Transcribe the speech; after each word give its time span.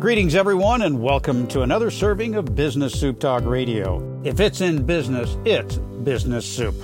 Greetings, 0.00 0.34
everyone, 0.34 0.80
and 0.80 1.02
welcome 1.02 1.46
to 1.48 1.60
another 1.60 1.90
serving 1.90 2.34
of 2.34 2.54
Business 2.54 2.98
Soup 2.98 3.20
Talk 3.20 3.44
Radio. 3.44 4.18
If 4.24 4.40
it's 4.40 4.62
in 4.62 4.86
business, 4.86 5.36
it's 5.44 5.76
Business 5.76 6.46
Soup. 6.46 6.74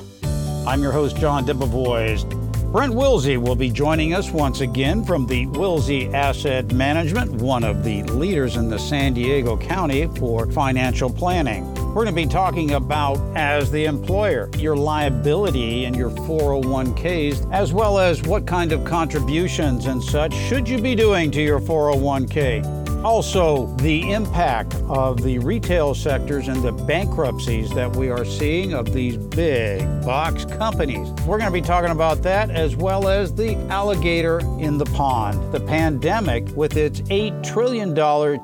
I'm 0.67 0.83
your 0.83 0.93
host, 0.93 1.17
John 1.17 1.47
Debevoise. 1.47 2.31
Brent 2.71 2.93
Wilsey 2.93 3.41
will 3.41 3.57
be 3.57 3.71
joining 3.71 4.13
us 4.13 4.31
once 4.31 4.61
again 4.61 5.03
from 5.03 5.27
the 5.27 5.47
Wilsey 5.47 6.13
Asset 6.13 6.75
Management, 6.75 7.33
one 7.41 7.65
of 7.65 7.85
the 7.85 8.03
leaders 8.03 8.57
in 8.57 8.69
the 8.69 8.79
San 8.79 9.15
Diego 9.15 9.57
County 9.57 10.09
for 10.19 10.45
financial 10.53 11.09
planning. 11.09 11.65
We're 11.95 12.05
going 12.05 12.09
to 12.09 12.13
be 12.13 12.27
talking 12.27 12.73
about, 12.73 13.17
as 13.35 13.71
the 13.71 13.87
employer, 13.87 14.51
your 14.59 14.77
liability 14.77 15.87
and 15.87 15.97
your 15.97 16.11
401ks, 16.11 17.51
as 17.51 17.73
well 17.73 17.99
as 17.99 18.23
what 18.25 18.47
kind 18.47 18.73
of 18.73 18.85
contributions 18.85 19.87
and 19.87 20.05
such 20.05 20.35
should 20.35 20.69
you 20.69 20.79
be 20.79 20.95
doing 20.95 21.31
to 21.31 21.41
your 21.41 21.61
401k. 21.61 22.76
Also, 23.07 23.67
the 23.77 24.11
impact 24.11 24.75
of 24.89 25.23
the 25.23 25.39
retail 25.39 25.95
sectors 25.95 26.49
and 26.49 26.61
the 26.65 26.73
bankruptcies 26.73 27.71
that 27.71 27.95
we 27.95 28.11
are 28.11 28.25
seeing 28.25 28.75
of 28.75 28.93
these 28.93 29.17
big 29.17 29.81
box 30.05 30.45
companies. 30.45 31.09
We're 31.25 31.39
going 31.39 31.49
to 31.49 31.53
be 31.53 31.61
talking 31.61 31.93
about 31.93 32.25
that 32.25 32.51
as 32.51 32.75
well 32.75 33.07
as 33.07 33.33
the 33.33 33.55
alligator 33.69 34.41
in 34.59 34.77
the 34.77 34.87
pond, 34.87 35.53
the 35.53 35.61
pandemic 35.61 36.49
with 36.57 36.77
its 36.77 37.01
$8 37.03 37.45
trillion 37.45 37.95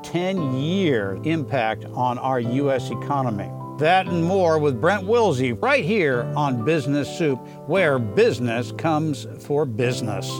10 0.01 0.53
year 0.53 1.19
impact 1.25 1.83
on 1.93 2.17
our 2.17 2.39
U.S. 2.39 2.89
economy. 2.89 3.51
That 3.79 4.07
and 4.07 4.23
more 4.23 4.59
with 4.59 4.79
Brent 4.79 5.03
Wilsey 5.03 5.61
right 5.61 5.83
here 5.83 6.21
on 6.37 6.63
Business 6.63 7.17
Soup, 7.17 7.37
where 7.67 7.99
business 7.99 8.71
comes 8.71 9.27
for 9.45 9.65
business. 9.65 10.31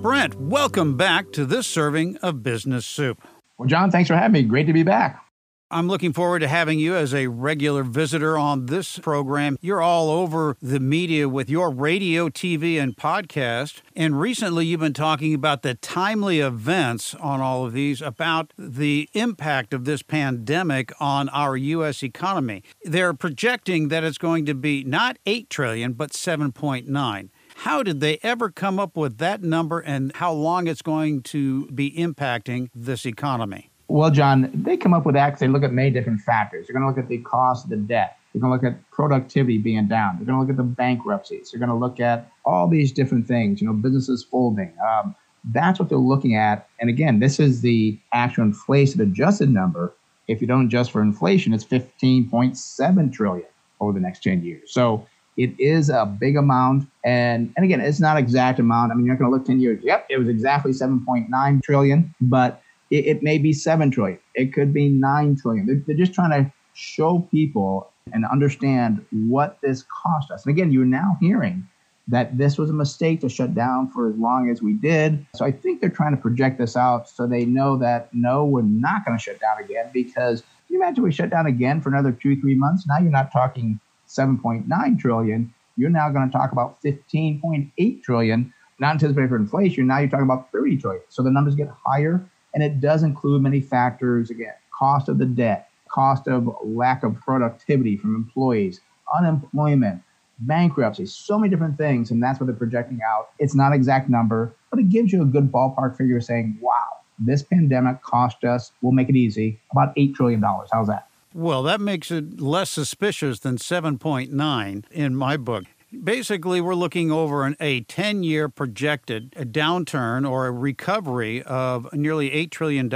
Brent, 0.00 0.36
welcome 0.36 0.96
back 0.96 1.32
to 1.32 1.44
this 1.44 1.66
serving 1.66 2.18
of 2.18 2.40
Business 2.40 2.86
Soup. 2.86 3.20
Well, 3.58 3.66
John, 3.66 3.90
thanks 3.90 4.06
for 4.06 4.14
having 4.14 4.32
me. 4.32 4.42
Great 4.42 4.68
to 4.68 4.72
be 4.72 4.84
back. 4.84 5.24
I'm 5.72 5.88
looking 5.88 6.12
forward 6.12 6.38
to 6.38 6.48
having 6.48 6.78
you 6.78 6.94
as 6.94 7.12
a 7.12 7.26
regular 7.26 7.82
visitor 7.82 8.38
on 8.38 8.66
this 8.66 9.00
program. 9.00 9.58
You're 9.60 9.82
all 9.82 10.08
over 10.08 10.56
the 10.62 10.78
media 10.78 11.28
with 11.28 11.50
your 11.50 11.70
radio, 11.70 12.28
TV, 12.28 12.80
and 12.80 12.96
podcast. 12.96 13.82
And 13.96 14.18
recently, 14.18 14.66
you've 14.66 14.80
been 14.80 14.94
talking 14.94 15.34
about 15.34 15.62
the 15.62 15.74
timely 15.74 16.38
events 16.38 17.14
on 17.16 17.40
all 17.40 17.66
of 17.66 17.72
these 17.72 18.00
about 18.00 18.54
the 18.56 19.10
impact 19.12 19.74
of 19.74 19.84
this 19.84 20.02
pandemic 20.02 20.92
on 21.00 21.28
our 21.30 21.56
U.S. 21.56 22.04
economy. 22.04 22.62
They're 22.84 23.12
projecting 23.12 23.88
that 23.88 24.04
it's 24.04 24.16
going 24.16 24.46
to 24.46 24.54
be 24.54 24.84
not 24.84 25.18
8 25.26 25.50
trillion, 25.50 25.94
but 25.94 26.12
7.9. 26.12 27.30
How 27.62 27.82
did 27.82 27.98
they 27.98 28.20
ever 28.22 28.50
come 28.50 28.78
up 28.78 28.96
with 28.96 29.18
that 29.18 29.42
number 29.42 29.80
and 29.80 30.14
how 30.14 30.32
long 30.32 30.68
it's 30.68 30.80
going 30.80 31.22
to 31.22 31.66
be 31.66 31.90
impacting 31.90 32.70
this 32.72 33.04
economy? 33.04 33.72
Well, 33.88 34.12
John, 34.12 34.48
they 34.54 34.76
come 34.76 34.94
up 34.94 35.04
with 35.04 35.16
that 35.16 35.26
because 35.26 35.40
they 35.40 35.48
look 35.48 35.64
at 35.64 35.72
many 35.72 35.90
different 35.90 36.20
factors. 36.20 36.68
They're 36.68 36.78
going 36.78 36.84
to 36.84 36.88
look 36.88 37.04
at 37.04 37.08
the 37.08 37.18
cost 37.18 37.64
of 37.64 37.70
the 37.70 37.76
debt. 37.76 38.16
They're 38.32 38.40
going 38.40 38.56
to 38.56 38.64
look 38.64 38.72
at 38.72 38.88
productivity 38.92 39.58
being 39.58 39.88
down. 39.88 40.18
They're 40.18 40.26
going 40.26 40.36
to 40.36 40.40
look 40.40 40.50
at 40.50 40.56
the 40.56 40.62
bankruptcies. 40.62 41.50
They're 41.50 41.58
going 41.58 41.70
to 41.70 41.74
look 41.74 41.98
at 41.98 42.30
all 42.44 42.68
these 42.68 42.92
different 42.92 43.26
things, 43.26 43.60
you 43.60 43.66
know, 43.66 43.72
businesses 43.72 44.22
folding. 44.22 44.72
Um, 44.88 45.16
that's 45.52 45.80
what 45.80 45.88
they're 45.88 45.98
looking 45.98 46.36
at. 46.36 46.68
And 46.78 46.88
again, 46.88 47.18
this 47.18 47.40
is 47.40 47.62
the 47.62 47.98
actual 48.12 48.44
inflation 48.44 49.00
adjusted 49.00 49.50
number. 49.50 49.92
If 50.28 50.40
you 50.40 50.46
don't 50.46 50.66
adjust 50.66 50.92
for 50.92 51.02
inflation, 51.02 51.52
it's 51.52 51.64
15.7 51.64 53.12
trillion 53.12 53.48
over 53.80 53.92
the 53.92 54.00
next 54.00 54.22
10 54.22 54.44
years. 54.44 54.72
So 54.72 55.08
it 55.38 55.58
is 55.58 55.88
a 55.88 56.04
big 56.04 56.36
amount. 56.36 56.86
And, 57.04 57.52
and 57.56 57.64
again, 57.64 57.80
it's 57.80 58.00
not 58.00 58.18
exact 58.18 58.58
amount. 58.58 58.90
I 58.90 58.96
mean, 58.96 59.06
you're 59.06 59.14
not 59.14 59.20
going 59.20 59.30
to 59.30 59.36
look 59.36 59.46
10 59.46 59.60
years. 59.60 59.82
Yep, 59.82 60.06
it 60.10 60.18
was 60.18 60.28
exactly 60.28 60.72
7.9 60.72 61.62
trillion, 61.62 62.12
but 62.20 62.60
it, 62.90 63.06
it, 63.06 63.22
may 63.22 63.38
be 63.38 63.52
7 63.52 63.90
trillion. 63.90 64.18
It 64.34 64.52
could 64.52 64.74
be 64.74 64.88
9 64.88 65.36
trillion. 65.36 65.66
They're, 65.66 65.80
they're 65.86 65.96
just 65.96 66.12
trying 66.12 66.30
to 66.32 66.52
show 66.74 67.20
people 67.30 67.88
and 68.12 68.24
understand 68.26 69.04
what 69.12 69.58
this 69.62 69.84
cost 70.02 70.32
us. 70.32 70.44
And 70.44 70.52
again, 70.52 70.72
you're 70.72 70.84
now 70.84 71.16
hearing 71.20 71.66
that 72.08 72.36
this 72.36 72.58
was 72.58 72.70
a 72.70 72.72
mistake 72.72 73.20
to 73.20 73.28
shut 73.28 73.54
down 73.54 73.90
for 73.90 74.08
as 74.08 74.16
long 74.16 74.50
as 74.50 74.60
we 74.60 74.72
did. 74.72 75.24
So 75.36 75.44
I 75.44 75.52
think 75.52 75.80
they're 75.80 75.90
trying 75.90 76.16
to 76.16 76.20
project 76.20 76.58
this 76.58 76.76
out 76.76 77.08
so 77.08 77.26
they 77.26 77.44
know 77.44 77.76
that 77.76 78.12
no, 78.12 78.44
we're 78.44 78.62
not 78.62 79.04
going 79.04 79.16
to 79.16 79.22
shut 79.22 79.38
down 79.40 79.62
again 79.62 79.90
because 79.92 80.42
you 80.68 80.82
imagine 80.82 81.04
we 81.04 81.12
shut 81.12 81.30
down 81.30 81.46
again 81.46 81.80
for 81.80 81.90
another 81.90 82.12
two, 82.12 82.40
three 82.40 82.54
months? 82.54 82.86
Now 82.88 82.98
you're 82.98 83.10
not 83.10 83.30
talking 83.30 83.78
7.9 84.08 84.98
trillion, 84.98 85.52
you're 85.76 85.90
now 85.90 86.10
going 86.10 86.28
to 86.28 86.32
talk 86.36 86.52
about 86.52 86.82
15.8 86.82 88.02
trillion, 88.02 88.52
not 88.80 88.94
anticipated 88.94 89.28
for 89.28 89.36
inflation. 89.36 89.86
Now 89.86 89.98
you're 89.98 90.08
talking 90.08 90.24
about 90.24 90.50
30 90.50 90.76
trillion. 90.78 91.02
So 91.08 91.22
the 91.22 91.30
numbers 91.30 91.54
get 91.54 91.68
higher, 91.86 92.24
and 92.54 92.62
it 92.62 92.80
does 92.80 93.02
include 93.02 93.42
many 93.42 93.60
factors. 93.60 94.30
Again, 94.30 94.54
cost 94.76 95.08
of 95.08 95.18
the 95.18 95.26
debt, 95.26 95.68
cost 95.88 96.26
of 96.26 96.48
lack 96.64 97.02
of 97.02 97.14
productivity 97.20 97.96
from 97.96 98.14
employees, 98.14 98.80
unemployment, 99.16 100.02
bankruptcy, 100.40 101.06
so 101.06 101.38
many 101.38 101.50
different 101.50 101.76
things, 101.76 102.10
and 102.10 102.22
that's 102.22 102.40
what 102.40 102.46
they're 102.46 102.56
projecting 102.56 103.00
out. 103.08 103.30
It's 103.38 103.54
not 103.54 103.72
exact 103.72 104.08
number, 104.08 104.54
but 104.70 104.78
it 104.78 104.88
gives 104.88 105.12
you 105.12 105.22
a 105.22 105.26
good 105.26 105.50
ballpark 105.50 105.96
figure 105.96 106.20
saying, 106.20 106.58
wow, 106.60 106.84
this 107.18 107.42
pandemic 107.42 108.02
cost 108.02 108.44
us, 108.44 108.72
we'll 108.80 108.92
make 108.92 109.08
it 109.08 109.16
easy, 109.16 109.60
about 109.72 109.94
$8 109.96 110.14
trillion. 110.14 110.42
How's 110.72 110.86
that? 110.86 111.07
Well, 111.34 111.62
that 111.64 111.80
makes 111.80 112.10
it 112.10 112.40
less 112.40 112.70
suspicious 112.70 113.40
than 113.40 113.56
7.9 113.56 114.84
in 114.90 115.14
my 115.14 115.36
book. 115.36 115.64
Basically, 116.04 116.60
we're 116.60 116.74
looking 116.74 117.10
over 117.10 117.44
an, 117.44 117.56
a 117.60 117.80
10 117.82 118.22
year 118.22 118.48
projected 118.48 119.30
downturn 119.32 120.28
or 120.28 120.46
a 120.46 120.52
recovery 120.52 121.42
of 121.42 121.90
nearly 121.94 122.30
$8 122.30 122.50
trillion. 122.50 122.90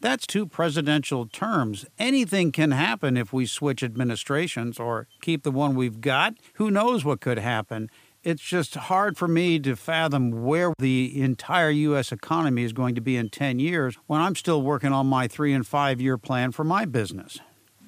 That's 0.00 0.26
two 0.26 0.46
presidential 0.46 1.26
terms. 1.26 1.86
Anything 2.00 2.50
can 2.50 2.72
happen 2.72 3.16
if 3.16 3.32
we 3.32 3.46
switch 3.46 3.82
administrations 3.82 4.80
or 4.80 5.06
keep 5.20 5.44
the 5.44 5.52
one 5.52 5.76
we've 5.76 6.00
got. 6.00 6.34
Who 6.54 6.70
knows 6.70 7.04
what 7.04 7.20
could 7.20 7.38
happen? 7.38 7.90
It's 8.24 8.42
just 8.42 8.74
hard 8.74 9.16
for 9.16 9.28
me 9.28 9.58
to 9.60 9.76
fathom 9.76 10.44
where 10.44 10.72
the 10.78 11.20
entire 11.20 11.70
U.S. 11.70 12.12
economy 12.12 12.62
is 12.62 12.72
going 12.72 12.94
to 12.96 13.00
be 13.00 13.16
in 13.16 13.28
10 13.28 13.58
years 13.58 13.96
when 14.06 14.20
I'm 14.20 14.36
still 14.36 14.62
working 14.62 14.92
on 14.92 15.06
my 15.06 15.26
three 15.28 15.52
and 15.52 15.66
five 15.66 16.00
year 16.00 16.18
plan 16.18 16.52
for 16.52 16.64
my 16.64 16.84
business 16.84 17.40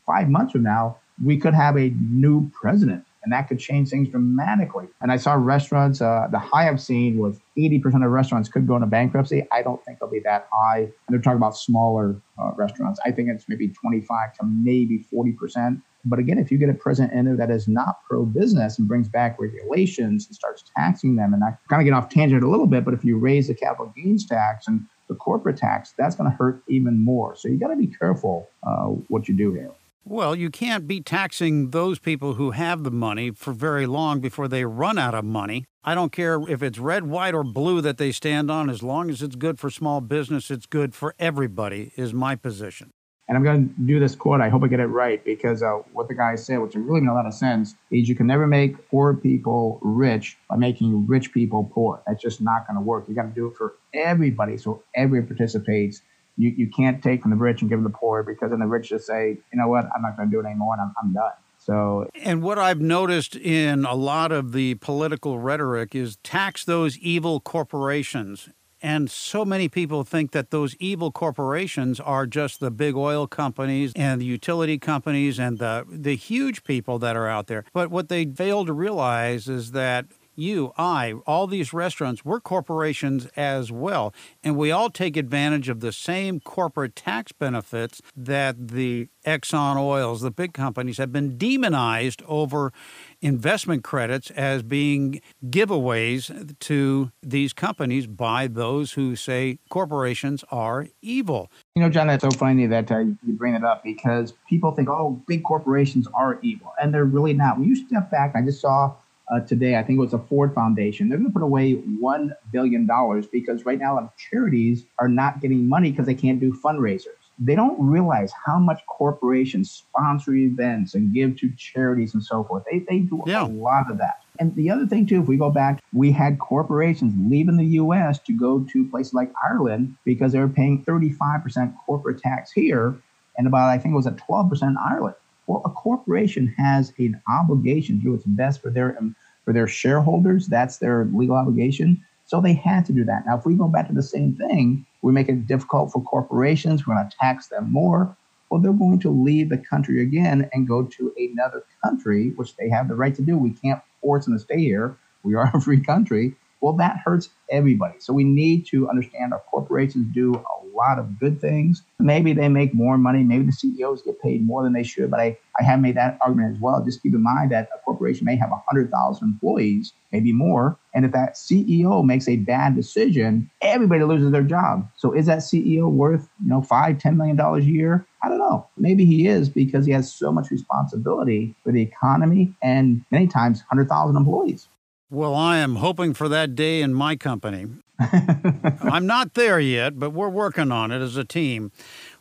five 0.07 0.29
months 0.29 0.53
from 0.53 0.63
now, 0.63 0.99
we 1.25 1.39
could 1.39 1.55
have 1.55 1.77
a 1.77 1.91
new 1.91 2.51
president 2.51 3.05
and 3.25 3.33
that 3.33 3.49
could 3.49 3.59
change 3.59 3.89
things 3.89 4.09
dramatically. 4.09 4.87
And 5.01 5.11
I 5.11 5.17
saw 5.17 5.35
restaurants, 5.35 6.01
uh, 6.01 6.29
the 6.31 6.39
high 6.39 6.69
I've 6.69 6.81
seen 6.81 7.19
was 7.19 7.41
80% 7.59 8.05
of 8.05 8.11
restaurants 8.11 8.49
could 8.49 8.67
go 8.67 8.77
into 8.77 8.87
bankruptcy. 8.87 9.47
I 9.51 9.63
don't 9.63 9.83
think 9.85 9.99
they'll 9.99 10.11
be 10.11 10.21
that 10.21 10.47
high. 10.53 10.81
And 10.81 10.93
they're 11.09 11.21
talking 11.21 11.39
about 11.39 11.57
smaller 11.57 12.17
uh, 12.39 12.51
restaurants. 12.55 13.01
I 13.05 13.11
think 13.11 13.31
it's 13.31 13.47
maybe 13.49 13.69
25 13.69 14.35
to 14.35 14.47
maybe 14.47 15.07
40%. 15.13 15.81
But 16.05 16.19
again, 16.19 16.39
if 16.39 16.51
you 16.53 16.59
get 16.59 16.69
a 16.69 16.75
president 16.75 17.15
in 17.15 17.25
there 17.25 17.37
that 17.37 17.51
is 17.51 17.67
not 17.67 18.05
pro 18.07 18.27
business 18.27 18.79
and 18.79 18.87
brings 18.87 19.09
back 19.09 19.41
regulations 19.41 20.27
and 20.27 20.35
starts 20.35 20.63
taxing 20.77 21.17
them, 21.17 21.33
and 21.33 21.43
I 21.43 21.57
kind 21.71 21.81
of 21.81 21.87
get 21.87 21.95
off 21.95 22.11
tangent 22.11 22.45
a 22.45 22.49
little 22.49 22.67
bit, 22.67 22.85
but 22.85 22.93
if 22.93 23.05
you 23.05 23.17
raise 23.17 23.49
the 23.49 23.55
capital 23.55 23.91
gains 23.97 24.27
tax 24.27 24.69
and 24.69 24.85
the 25.09 25.15
corporate 25.15 25.57
tax, 25.57 25.95
that's 25.97 26.15
going 26.15 26.31
to 26.31 26.37
hurt 26.37 26.63
even 26.69 27.03
more. 27.03 27.37
So 27.37 27.49
you 27.49 27.59
got 27.59 27.69
to 27.69 27.77
be 27.77 27.87
careful 27.87 28.49
uh, 28.67 28.89
what 29.09 29.29
you 29.29 29.35
do 29.35 29.55
here. 29.55 29.71
Well, 30.07 30.37
you 30.37 30.51
can't 30.51 30.87
be 30.87 31.01
taxing 31.01 31.71
those 31.71 31.99
people 31.99 32.35
who 32.35 32.51
have 32.51 32.85
the 32.85 32.91
money 32.91 33.31
for 33.31 33.55
very 33.55 33.87
long 33.87 34.21
before 34.21 34.49
they 34.49 34.67
run 34.67 34.99
out 34.99 35.15
of 35.15 35.25
money. 35.25 35.65
I 35.83 35.95
don't 35.95 36.13
care 36.13 36.39
if 36.47 36.63
it's 36.63 36.79
red, 36.79 37.07
white, 37.07 37.33
or 37.33 37.43
blue 37.43 37.81
that 37.81 37.97
they 37.97 38.13
stand 38.13 38.51
on, 38.51 38.69
as 38.69 38.83
long 38.83 39.09
as 39.09 39.23
it's 39.23 39.35
good 39.35 39.59
for 39.59 39.71
small 39.71 40.03
business, 40.03 40.51
it's 40.51 40.67
good 40.67 40.95
for 40.95 41.15
everybody, 41.19 41.91
is 41.97 42.13
my 42.13 42.37
position. 42.37 42.91
And 43.29 43.39
I'm 43.39 43.43
going 43.43 43.71
to 43.71 43.75
do 43.87 43.99
this 43.99 44.15
quote. 44.15 44.43
I 44.43 44.51
hope 44.51 44.63
I 44.63 44.67
get 44.67 44.81
it 44.81 44.89
right 44.89 45.25
because 45.25 45.63
uh, 45.63 45.79
what 45.95 46.09
the 46.09 46.15
guy 46.15 46.35
said, 46.35 46.59
which 46.59 46.75
really 46.75 47.01
made 47.01 47.11
a 47.11 47.15
lot 47.15 47.25
of 47.25 47.33
sense, 47.33 47.75
is 47.91 48.07
you 48.07 48.15
can 48.15 48.27
never 48.27 48.47
make 48.47 48.91
poor 48.91 49.15
people 49.15 49.79
rich 49.81 50.37
by 50.51 50.57
making 50.57 51.07
rich 51.07 51.33
people 51.33 51.71
poor. 51.73 52.03
That's 52.07 52.21
just 52.21 52.43
not 52.43 52.67
going 52.67 52.77
to 52.77 52.83
work. 52.83 53.09
You 53.09 53.15
got 53.15 53.23
to 53.23 53.29
do 53.29 53.47
it 53.47 53.57
for 53.57 53.77
everybody 53.95 54.59
so 54.59 54.83
everyone 54.95 55.29
participates 55.29 56.03
you, 56.37 56.51
you 56.51 56.69
can't 56.69 57.03
take 57.03 57.23
from 57.23 57.31
the 57.31 57.37
rich 57.37 57.61
and 57.61 57.71
give 57.71 57.79
to 57.79 57.85
the 57.85 57.91
poor 57.91 58.23
because 58.23 58.51
then 58.51 58.61
the 58.61 58.67
rich 58.67 58.89
just 58.89 59.07
say, 59.07 59.39
you 59.53 59.59
know 59.59 59.69
what, 59.69 59.85
I'm 59.95 60.03
not 60.03 60.17
going 60.17 60.29
to 60.29 60.35
do 60.35 60.41
it 60.41 60.47
anymore 60.47 60.75
and 60.75 60.83
I'm, 60.83 60.95
I'm 61.03 61.13
done. 61.13 61.33
So, 61.59 62.09
and 62.15 62.43
what 62.43 62.59
I've 62.59 62.81
noticed 62.81 63.37
in 63.37 63.87
a 63.87 63.95
lot 63.95 64.33
of 64.33 64.53
the 64.53 64.75
political 64.77 65.39
rhetoric 65.39 65.95
is 65.95 66.17
tax 66.17 66.65
those 66.65 66.99
evil 66.99 67.41
corporations. 67.41 68.51
And 68.83 69.11
so 69.11 69.47
many 69.47 69.71
people 69.71 70.05
think 70.05 70.33
that 70.33 70.51
those 70.51 70.77
evil 70.77 71.11
corporations 71.11 72.01
are 72.01 72.27
just 72.27 72.61
the 72.61 72.71
big 72.71 72.95
oil 72.95 73.27
companies 73.27 73.95
and 73.97 74.21
the 74.21 74.27
utility 74.27 74.77
companies 74.77 75.39
and 75.39 75.59
the, 75.59 75.87
the 75.89 76.17
huge 76.17 76.65
people 76.65 76.99
that 76.99 77.17
are 77.17 77.27
out 77.27 77.47
there. 77.47 77.65
But 77.73 77.91
what 77.91 78.11
they 78.11 78.27
fail 78.27 78.67
to 78.67 78.75
realize 78.75 79.49
is 79.49 79.71
that 79.71 80.05
you, 80.37 80.73
I, 80.77 81.15
all 81.27 81.47
these 81.47 81.73
restaurants, 81.73 82.25
we're 82.25 82.41
corporations 82.41 83.27
as 83.37 83.71
well. 83.71 84.15
And 84.43 84.57
we 84.57 84.71
all 84.71 84.91
take 84.91 85.17
advantage 85.17 85.69
of 85.69 85.81
the 85.81 85.93
same 85.93 86.41
corporate 86.41 86.97
tax 86.97 87.33
benefits 87.33 88.01
that 88.17 88.69
the 88.69 89.09
Exxon 89.25 89.77
Oils, 89.77 90.21
the 90.21 90.31
big 90.31 90.53
companies, 90.53 90.99
have 90.99 91.13
been 91.13 91.39
demonized 91.39 92.23
over 92.27 92.73
investment 93.21 93.83
credits 93.83 94.31
as 94.33 94.63
being 94.63 95.21
giveaways 95.47 96.59
to 96.61 97.11
these 97.23 97.53
companies 97.53 98.07
by 98.07 98.47
those 98.47 98.93
who 98.93 99.17
say 99.17 99.59
corporations 99.71 100.45
are 100.51 100.89
evil. 101.01 101.51
You 101.75 101.83
know, 101.83 101.89
John, 101.89 102.07
that's 102.07 102.23
so 102.23 102.31
funny 102.31 102.67
that 102.67 102.91
uh, 102.93 102.99
you 102.99 103.33
bring 103.33 103.55
it 103.55 103.65
up 103.65 103.83
because 103.83 104.35
people 104.49 104.73
think, 104.73 104.89
oh, 104.89 105.23
big 105.27 105.43
corporations 105.43 106.07
are 106.15 106.39
evil. 106.43 106.73
And 106.81 106.93
they're 106.93 107.05
really 107.05 107.33
not. 107.33 107.59
When 107.59 107.69
you 107.69 107.77
step 107.77 108.11
back, 108.11 108.35
I 108.37 108.43
just 108.43 108.61
saw 108.61 108.95
uh, 109.33 109.41
today, 109.41 109.77
I 109.77 109.83
think 109.83 109.97
it 109.97 110.01
was 110.01 110.15
a 110.15 110.19
Ford 110.19 110.55
Foundation. 110.55 111.09
They're 111.09 111.19
going 111.19 111.31
to 111.31 111.33
put 111.33 111.43
away 111.43 111.77
$1 111.77 112.31
billion 112.53 112.89
because 113.33 113.65
right 113.65 113.79
now, 113.79 113.95
a 113.95 113.97
lot 113.97 114.05
of 114.05 114.17
charities 114.17 114.85
are 114.99 115.09
not 115.09 115.41
getting 115.41 115.69
money 115.69 115.91
because 115.91 116.07
they 116.07 116.15
can't 116.15 116.41
do 116.41 116.53
fundraisers 116.53 117.17
they 117.39 117.55
don't 117.55 117.81
realize 117.81 118.33
how 118.45 118.59
much 118.59 118.81
corporations 118.87 119.71
sponsor 119.71 120.35
events 120.35 120.95
and 120.95 121.13
give 121.13 121.37
to 121.39 121.51
charities 121.57 122.15
and 122.15 122.23
so 122.23 122.45
forth. 122.45 122.65
They, 122.71 122.81
they 122.89 123.01
do 123.01 123.23
yeah. 123.27 123.45
a 123.45 123.49
lot 123.49 123.91
of 123.91 123.99
that. 123.99 124.23
And 124.39 124.55
the 124.57 124.71
other 124.71 124.87
thing, 124.87 125.07
too, 125.07 125.23
if 125.23 125.29
we 125.29 125.37
go 125.37 125.51
back, 125.51 125.83
we 125.93 126.11
had 126.11 126.39
corporations 126.39 127.15
leaving 127.31 127.57
the 127.57 127.65
US 127.65 128.19
to 128.21 128.33
go 128.33 128.67
to 128.73 128.89
places 128.89 129.15
like 129.15 129.33
Ireland 129.49 129.97
because 130.05 130.33
they 130.33 130.39
were 130.39 130.49
paying 130.49 130.85
35% 130.85 131.75
corporate 131.87 132.19
tax 132.19 132.53
here 132.53 132.97
and 133.37 133.47
about, 133.47 133.69
I 133.69 133.79
think 133.79 133.93
it 133.93 133.97
was 133.97 134.07
at 134.07 134.17
12% 134.17 134.63
in 134.63 134.77
Ireland. 134.77 135.17
Well, 135.47 135.63
a 135.65 135.71
corporation 135.71 136.55
has 136.59 136.93
an 136.99 137.21
obligation 137.29 137.99
to 137.99 138.05
do 138.05 138.15
its 138.15 138.25
best 138.25 138.63
for 138.63 138.71
their 138.71 138.97
um, 138.99 139.15
for 139.45 139.53
their 139.53 139.69
shareholders. 139.69 140.47
That's 140.47 140.79
their 140.79 141.05
legal 141.13 141.37
obligation. 141.37 142.03
So 142.27 142.41
they 142.41 142.55
had 142.55 142.87
to 142.87 142.93
do 142.93 143.05
that. 143.05 143.27
Now, 143.27 143.37
if 143.37 143.45
we 143.45 143.55
go 143.55 143.69
back 143.69 143.89
to 143.89 143.95
the 143.95 144.03
same 144.03 144.35
thing, 144.35 144.87
we 145.03 145.13
make 145.13 145.29
it 145.29 145.47
difficult 145.47 145.93
for 145.93 146.03
corporations, 146.03 146.87
we're 146.87 146.95
going 146.95 147.09
to 147.09 147.17
tax 147.19 147.49
them 147.49 147.71
more. 147.71 148.17
Well, 148.49 148.61
they're 148.61 148.73
going 148.73 149.01
to 149.01 149.11
leave 149.11 149.51
the 149.51 149.59
country 149.59 150.01
again 150.01 150.49
and 150.53 150.67
go 150.67 150.85
to 150.85 151.13
another 151.19 151.65
country, 151.85 152.31
which 152.37 152.57
they 152.57 152.69
have 152.71 152.89
the 152.89 152.95
right 152.95 153.15
to 153.15 153.23
do. 153.23 153.37
We 153.37 153.51
can't 153.51 153.83
force 154.01 154.25
them 154.25 154.35
to 154.35 154.41
stay 154.41 154.59
here. 154.59 154.97
We 155.23 155.35
are 155.35 155.51
a 155.53 155.61
free 155.61 155.81
country. 155.81 156.35
Well, 156.65 156.73
that 156.77 156.97
hurts 157.05 157.29
everybody. 157.51 157.97
So 157.99 158.15
we 158.15 158.25
need 158.25 158.65
to 158.69 158.89
understand 158.89 159.35
our 159.35 159.43
corporations 159.51 160.07
do 160.15 160.33
a 160.33 160.67
lot 160.75 160.99
of 160.99 161.21
good 161.21 161.39
things. 161.39 161.83
Maybe 161.99 162.33
they 162.33 162.49
make 162.49 162.73
more 162.73 162.97
money. 162.97 163.23
Maybe 163.23 163.45
the 163.45 163.53
CEOs 163.53 164.01
get 164.01 164.19
paid 164.23 164.47
more 164.47 164.63
than 164.63 164.73
they 164.73 164.83
should. 164.83 165.11
But 165.11 165.21
I, 165.21 165.37
I 165.61 165.63
have 165.63 165.81
made 165.81 165.95
that 165.99 166.17
argument 166.23 166.57
as 166.57 166.63
well. 166.63 166.83
Just 166.83 167.03
keep 167.03 167.13
in 167.13 167.23
mind 167.23 167.53
that 167.53 167.69
a 167.75 167.79
corporation 167.85 168.25
may 168.25 168.37
have 168.37 168.49
100,000 168.49 169.29
employees, 169.29 169.93
maybe 170.11 170.33
more. 170.33 170.79
And 170.95 171.05
if 171.05 171.13
that 171.13 171.35
CEO 171.35 172.03
makes 172.03 172.29
a 172.29 172.37
bad 172.37 172.75
decision, 172.77 173.51
everybody 173.61 174.03
loses 174.03 174.33
their 174.33 174.43
job. 174.43 174.89
So 174.97 175.13
is 175.13 175.27
that 175.27 175.41
CEO 175.41 175.91
worth, 175.91 176.31
you 176.43 176.49
know, 176.49 176.63
five, 176.63 176.97
$10 176.97 177.17
million 177.17 177.39
a 177.39 177.59
year? 177.59 178.07
I 178.23 178.31
don't 178.31 178.39
know. 178.39 178.67
Maybe 178.79 179.05
he 179.05 179.27
is 179.27 179.51
because 179.51 179.85
he 179.85 179.93
has 179.93 180.11
so 180.11 180.33
much 180.33 180.51
responsibility 180.51 181.55
for 181.63 181.73
the 181.73 181.83
economy 181.83 182.55
and 182.63 183.05
many 183.11 183.27
times 183.27 183.59
100,000 183.69 184.17
employees. 184.17 184.67
Well, 185.15 185.37
I 185.37 185.59
am 185.59 185.77
hoping 185.77 186.13
for 186.13 186.29
that 186.29 186.57
day 186.57 186.83
in 186.83 186.93
my 186.93 187.15
company. 187.15 187.67
I'm 188.01 189.07
not 189.07 189.35
there 189.35 189.61
yet, 189.61 189.97
but 189.97 190.11
we're 190.11 190.29
working 190.29 190.73
on 190.73 190.91
it 190.91 191.01
as 191.01 191.17
a 191.17 191.23
team. 191.23 191.71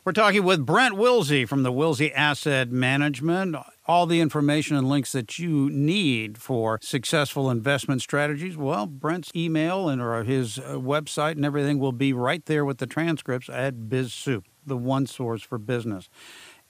We're 0.06 0.12
talking 0.12 0.44
with 0.44 0.63
Brent 0.63 0.94
Wilsey 0.94 1.48
from 1.48 1.63
the 1.63 1.72
Wilsey 1.72 2.12
Asset 2.13 2.69
Management. 2.69 3.56
All 3.88 4.06
the 4.06 4.22
information 4.22 4.78
and 4.78 4.88
links 4.88 5.12
that 5.13 5.40
you 5.40 5.72
need 5.72 6.38
for 6.38 6.78
successful 6.84 7.50
investment 7.50 8.04
strategies, 8.04 8.57
well, 8.57 8.86
Brent's 8.86 9.31
email 9.36 9.89
and 9.89 10.00
or 10.00 10.24
his 10.24 10.60
uh, 10.60 10.75
website 10.75 11.31
and 11.31 11.46
everything 11.46 11.80
will 11.80 11.94
be 11.94 12.13
right 12.13 12.46
there 12.46 12.63
with 12.63 12.78
the 12.78 12.86
transcripts 12.86 13.50
at 13.50 13.74
BizSoup, 13.89 14.44
the 14.68 14.78
one 14.78 15.07
source 15.07 15.42
for 15.42 15.57
business. 15.57 16.10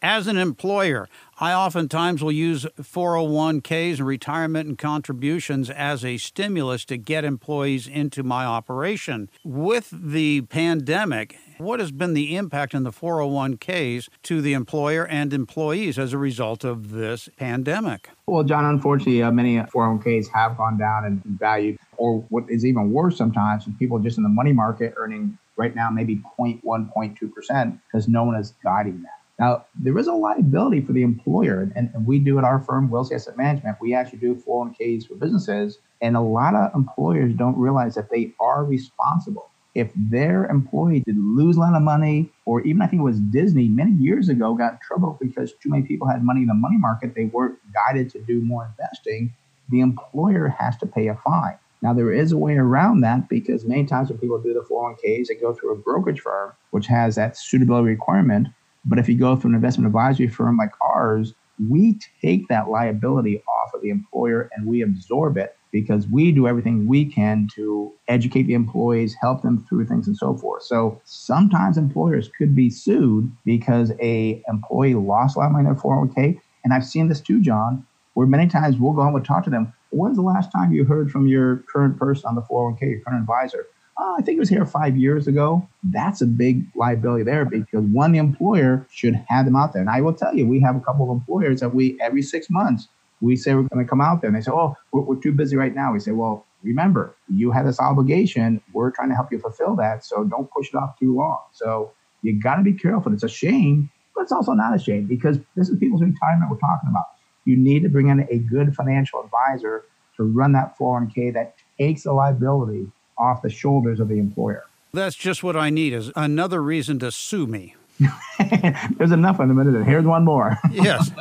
As 0.05 0.27
an 0.27 0.35
employer, 0.35 1.07
I 1.39 1.53
oftentimes 1.53 2.21
will 2.21 2.33
use 2.33 2.65
401ks 2.77 3.99
and 3.99 4.05
retirement 4.05 4.67
and 4.67 4.77
contributions 4.77 5.69
as 5.69 6.03
a 6.03 6.17
stimulus 6.17 6.83
to 6.85 6.97
get 6.97 7.23
employees 7.23 7.87
into 7.87 8.21
my 8.21 8.43
operation. 8.43 9.29
With 9.45 9.89
the 9.93 10.41
pandemic, 10.41 11.37
what 11.57 11.79
has 11.79 11.93
been 11.93 12.15
the 12.15 12.35
impact 12.35 12.73
in 12.73 12.83
the 12.83 12.91
401ks 12.91 14.09
to 14.23 14.41
the 14.41 14.51
employer 14.51 15.07
and 15.07 15.31
employees 15.31 15.97
as 15.97 16.11
a 16.11 16.17
result 16.17 16.65
of 16.65 16.91
this 16.91 17.29
pandemic? 17.37 18.09
Well, 18.27 18.43
John, 18.43 18.65
unfortunately, 18.65 19.23
uh, 19.23 19.31
many 19.31 19.55
401ks 19.55 20.27
have 20.33 20.57
gone 20.57 20.77
down 20.77 21.05
in 21.05 21.21
value, 21.37 21.77
or 21.95 22.25
what 22.27 22.43
is 22.49 22.65
even 22.65 22.91
worse 22.91 23.15
sometimes, 23.15 23.69
people 23.79 23.99
just 23.99 24.17
in 24.17 24.23
the 24.23 24.29
money 24.29 24.51
market 24.51 24.95
earning 24.97 25.37
right 25.55 25.73
now 25.73 25.89
maybe 25.89 26.21
0.1, 26.37 26.61
0.2% 26.61 27.79
because 27.87 28.09
no 28.09 28.25
one 28.25 28.35
is 28.35 28.53
guiding 28.61 29.01
that. 29.03 29.22
Now, 29.43 29.65
there 29.75 29.97
is 29.97 30.07
a 30.07 30.13
liability 30.13 30.79
for 30.79 30.93
the 30.93 31.03
employer, 31.03 31.69
and, 31.75 31.91
and 31.93 32.07
we 32.07 32.17
do 32.17 32.37
at 32.37 32.45
our 32.45 32.61
firm, 32.61 32.87
Wilsey 32.87 33.15
Asset 33.15 33.35
Management. 33.35 33.75
We 33.81 33.93
actually 33.93 34.19
do 34.19 34.35
401ks 34.35 35.05
for 35.05 35.15
businesses, 35.15 35.79
and 35.99 36.15
a 36.15 36.21
lot 36.21 36.55
of 36.55 36.73
employers 36.73 37.33
don't 37.33 37.57
realize 37.57 37.95
that 37.95 38.09
they 38.09 38.33
are 38.39 38.63
responsible. 38.63 39.51
If 39.75 39.91
their 39.97 40.45
employee 40.45 41.01
did 41.01 41.17
lose 41.17 41.57
a 41.57 41.59
lot 41.59 41.75
of 41.75 41.81
money, 41.81 42.31
or 42.45 42.61
even 42.61 42.81
I 42.81 42.87
think 42.87 43.01
it 43.01 43.03
was 43.03 43.19
Disney 43.19 43.67
many 43.67 43.91
years 43.91 44.29
ago 44.29 44.53
got 44.53 44.73
in 44.73 44.79
trouble 44.81 45.17
because 45.19 45.51
too 45.61 45.69
many 45.69 45.83
people 45.83 46.07
had 46.07 46.23
money 46.23 46.43
in 46.43 46.47
the 46.47 46.53
money 46.53 46.77
market, 46.77 47.13
they 47.13 47.25
weren't 47.25 47.59
guided 47.73 48.11
to 48.11 48.21
do 48.21 48.39
more 48.39 48.65
investing, 48.71 49.33
the 49.67 49.81
employer 49.81 50.47
has 50.47 50.77
to 50.77 50.85
pay 50.85 51.09
a 51.09 51.15
fine. 51.15 51.57
Now, 51.81 51.93
there 51.93 52.13
is 52.13 52.31
a 52.31 52.37
way 52.37 52.55
around 52.55 53.01
that 53.01 53.27
because 53.27 53.65
many 53.65 53.85
times 53.85 54.07
when 54.07 54.19
people 54.19 54.39
do 54.41 54.53
the 54.53 54.61
401ks, 54.61 55.27
they 55.27 55.35
go 55.35 55.53
through 55.53 55.73
a 55.73 55.77
brokerage 55.77 56.21
firm, 56.21 56.53
which 56.71 56.87
has 56.87 57.15
that 57.15 57.35
suitability 57.35 57.89
requirement 57.89 58.47
but 58.85 58.99
if 58.99 59.07
you 59.07 59.17
go 59.17 59.35
through 59.35 59.51
an 59.51 59.55
investment 59.55 59.87
advisory 59.87 60.27
firm 60.27 60.57
like 60.57 60.71
ours, 60.81 61.33
we 61.69 61.99
take 62.21 62.47
that 62.47 62.69
liability 62.69 63.41
off 63.41 63.73
of 63.73 63.81
the 63.81 63.89
employer 63.89 64.49
and 64.55 64.65
we 64.65 64.81
absorb 64.81 65.37
it 65.37 65.55
because 65.71 66.07
we 66.07 66.31
do 66.31 66.47
everything 66.47 66.87
we 66.87 67.03
can 67.05 67.47
to 67.55 67.91
educate 68.07 68.43
the 68.43 68.53
employees, 68.53 69.15
help 69.19 69.41
them 69.41 69.65
through 69.67 69.85
things 69.85 70.07
and 70.07 70.15
so 70.15 70.35
forth. 70.35 70.63
So 70.63 71.01
sometimes 71.03 71.77
employers 71.77 72.29
could 72.37 72.55
be 72.55 72.69
sued 72.69 73.31
because 73.43 73.91
a 73.99 74.41
employee 74.47 74.93
lost 74.93 75.35
a 75.35 75.39
lot 75.39 75.47
of 75.47 75.51
money 75.53 75.67
in 75.67 75.73
their 75.73 75.81
401k. 75.81 76.39
And 76.63 76.73
I've 76.73 76.85
seen 76.85 77.07
this 77.07 77.19
too, 77.19 77.41
John, 77.41 77.85
where 78.13 78.27
many 78.27 78.47
times 78.47 78.77
we'll 78.77 78.93
go 78.93 79.03
home 79.03 79.15
and 79.15 79.25
talk 79.25 79.43
to 79.45 79.49
them. 79.49 79.73
When's 79.89 80.15
the 80.15 80.23
last 80.23 80.51
time 80.51 80.71
you 80.71 80.85
heard 80.85 81.11
from 81.11 81.27
your 81.27 81.57
current 81.71 81.97
person 81.97 82.27
on 82.27 82.35
the 82.35 82.41
401k, 82.41 82.81
your 82.81 82.99
current 83.01 83.21
advisor? 83.21 83.65
Oh, 83.97 84.15
I 84.17 84.21
think 84.21 84.37
it 84.37 84.39
was 84.39 84.49
here 84.49 84.65
five 84.65 84.97
years 84.97 85.27
ago. 85.27 85.67
That's 85.83 86.21
a 86.21 86.25
big 86.25 86.65
liability 86.75 87.23
there 87.23 87.45
because 87.45 87.83
one, 87.85 88.15
employer 88.15 88.85
should 88.91 89.15
have 89.27 89.45
them 89.45 89.55
out 89.55 89.73
there. 89.73 89.81
And 89.81 89.89
I 89.89 90.01
will 90.01 90.13
tell 90.13 90.35
you, 90.35 90.47
we 90.47 90.59
have 90.61 90.75
a 90.75 90.79
couple 90.79 91.09
of 91.09 91.17
employers 91.17 91.59
that 91.59 91.73
we, 91.73 91.99
every 92.01 92.21
six 92.21 92.49
months, 92.49 92.87
we 93.21 93.35
say 93.35 93.53
we're 93.53 93.63
going 93.63 93.85
to 93.85 93.89
come 93.89 94.01
out 94.01 94.21
there. 94.21 94.29
And 94.29 94.35
they 94.35 94.41
say, 94.41 94.51
oh, 94.51 94.75
we're, 94.91 95.01
we're 95.01 95.21
too 95.21 95.31
busy 95.31 95.55
right 95.55 95.73
now. 95.73 95.93
We 95.93 95.99
say, 95.99 96.11
well, 96.11 96.45
remember, 96.61 97.15
you 97.29 97.51
had 97.51 97.65
this 97.65 97.79
obligation. 97.79 98.61
We're 98.73 98.91
trying 98.91 99.09
to 99.09 99.15
help 99.15 99.31
you 99.31 99.39
fulfill 99.39 99.75
that. 99.77 100.03
So 100.05 100.23
don't 100.23 100.49
push 100.51 100.69
it 100.69 100.75
off 100.75 100.97
too 100.99 101.15
long. 101.15 101.39
So 101.51 101.91
you 102.21 102.39
got 102.39 102.55
to 102.55 102.63
be 102.63 102.73
careful. 102.73 103.13
It's 103.13 103.23
a 103.23 103.29
shame, 103.29 103.89
but 104.15 104.21
it's 104.21 104.31
also 104.31 104.53
not 104.53 104.75
a 104.75 104.79
shame 104.79 105.05
because 105.05 105.37
this 105.55 105.69
is 105.69 105.77
people's 105.77 106.01
retirement 106.01 106.49
we're 106.51 106.57
talking 106.57 106.89
about. 106.89 107.05
You 107.45 107.57
need 107.57 107.83
to 107.83 107.89
bring 107.89 108.07
in 108.07 108.27
a 108.29 108.37
good 108.39 108.75
financial 108.75 109.21
advisor 109.21 109.85
to 110.17 110.23
run 110.23 110.53
that 110.53 110.77
401k 110.77 111.33
that 111.33 111.55
takes 111.77 112.03
the 112.03 112.13
liability 112.13 112.87
off 113.17 113.41
the 113.41 113.49
shoulders 113.49 113.99
of 113.99 114.07
the 114.07 114.19
employer. 114.19 114.63
That's 114.93 115.15
just 115.15 115.43
what 115.43 115.55
I 115.55 115.69
need 115.69 115.93
is 115.93 116.11
another 116.15 116.61
reason 116.61 116.99
to 116.99 117.11
sue 117.11 117.47
me. 117.47 117.75
There's 118.97 119.11
enough 119.11 119.39
in 119.39 119.49
a 119.49 119.53
minute. 119.53 119.85
Here's 119.85 120.05
one 120.05 120.23
more. 120.23 120.57
yes. 120.71 121.11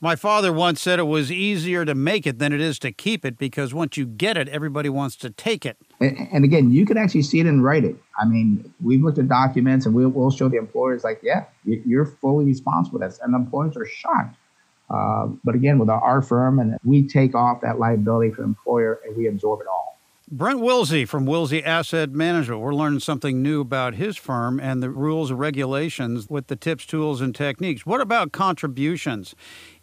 My 0.00 0.16
father 0.16 0.52
once 0.52 0.82
said 0.82 0.98
it 0.98 1.04
was 1.04 1.30
easier 1.30 1.84
to 1.84 1.94
make 1.94 2.26
it 2.26 2.40
than 2.40 2.52
it 2.52 2.60
is 2.60 2.80
to 2.80 2.90
keep 2.90 3.24
it 3.24 3.38
because 3.38 3.72
once 3.72 3.96
you 3.96 4.04
get 4.04 4.36
it, 4.36 4.48
everybody 4.48 4.88
wants 4.88 5.14
to 5.16 5.30
take 5.30 5.64
it. 5.64 5.76
And, 6.00 6.44
again, 6.44 6.72
you 6.72 6.84
can 6.84 6.96
actually 6.96 7.22
see 7.22 7.38
it 7.38 7.46
and 7.46 7.62
write 7.62 7.84
it. 7.84 7.94
I 8.18 8.24
mean, 8.24 8.74
we've 8.82 9.00
looked 9.00 9.18
at 9.18 9.28
documents 9.28 9.86
and 9.86 9.94
we'll, 9.94 10.08
we'll 10.08 10.32
show 10.32 10.48
the 10.48 10.56
employers, 10.56 11.04
like, 11.04 11.20
yeah, 11.22 11.44
you're 11.64 12.06
fully 12.06 12.44
responsible 12.44 12.98
for 12.98 13.06
this. 13.06 13.20
And 13.22 13.32
the 13.32 13.38
employers 13.38 13.76
are 13.76 13.86
shocked. 13.86 14.36
Uh, 14.90 15.28
but 15.44 15.54
again, 15.54 15.78
with 15.78 15.88
our, 15.88 16.00
our 16.00 16.20
firm, 16.20 16.58
and 16.58 16.76
we 16.84 17.06
take 17.06 17.36
off 17.36 17.60
that 17.60 17.78
liability 17.78 18.32
for 18.32 18.42
the 18.42 18.48
employer 18.48 18.98
and 19.04 19.16
we 19.16 19.28
absorb 19.28 19.60
it 19.60 19.68
all. 19.68 19.91
Brent 20.34 20.60
Wilsey 20.60 21.06
from 21.06 21.26
Wilsey 21.26 21.62
Asset 21.62 22.12
Management. 22.12 22.62
We're 22.62 22.74
learning 22.74 23.00
something 23.00 23.42
new 23.42 23.60
about 23.60 23.96
his 23.96 24.16
firm 24.16 24.58
and 24.58 24.82
the 24.82 24.88
rules 24.88 25.30
and 25.30 25.38
regulations 25.38 26.26
with 26.30 26.46
the 26.46 26.56
tips, 26.56 26.86
tools, 26.86 27.20
and 27.20 27.34
techniques. 27.34 27.84
What 27.84 28.00
about 28.00 28.32
contributions? 28.32 29.34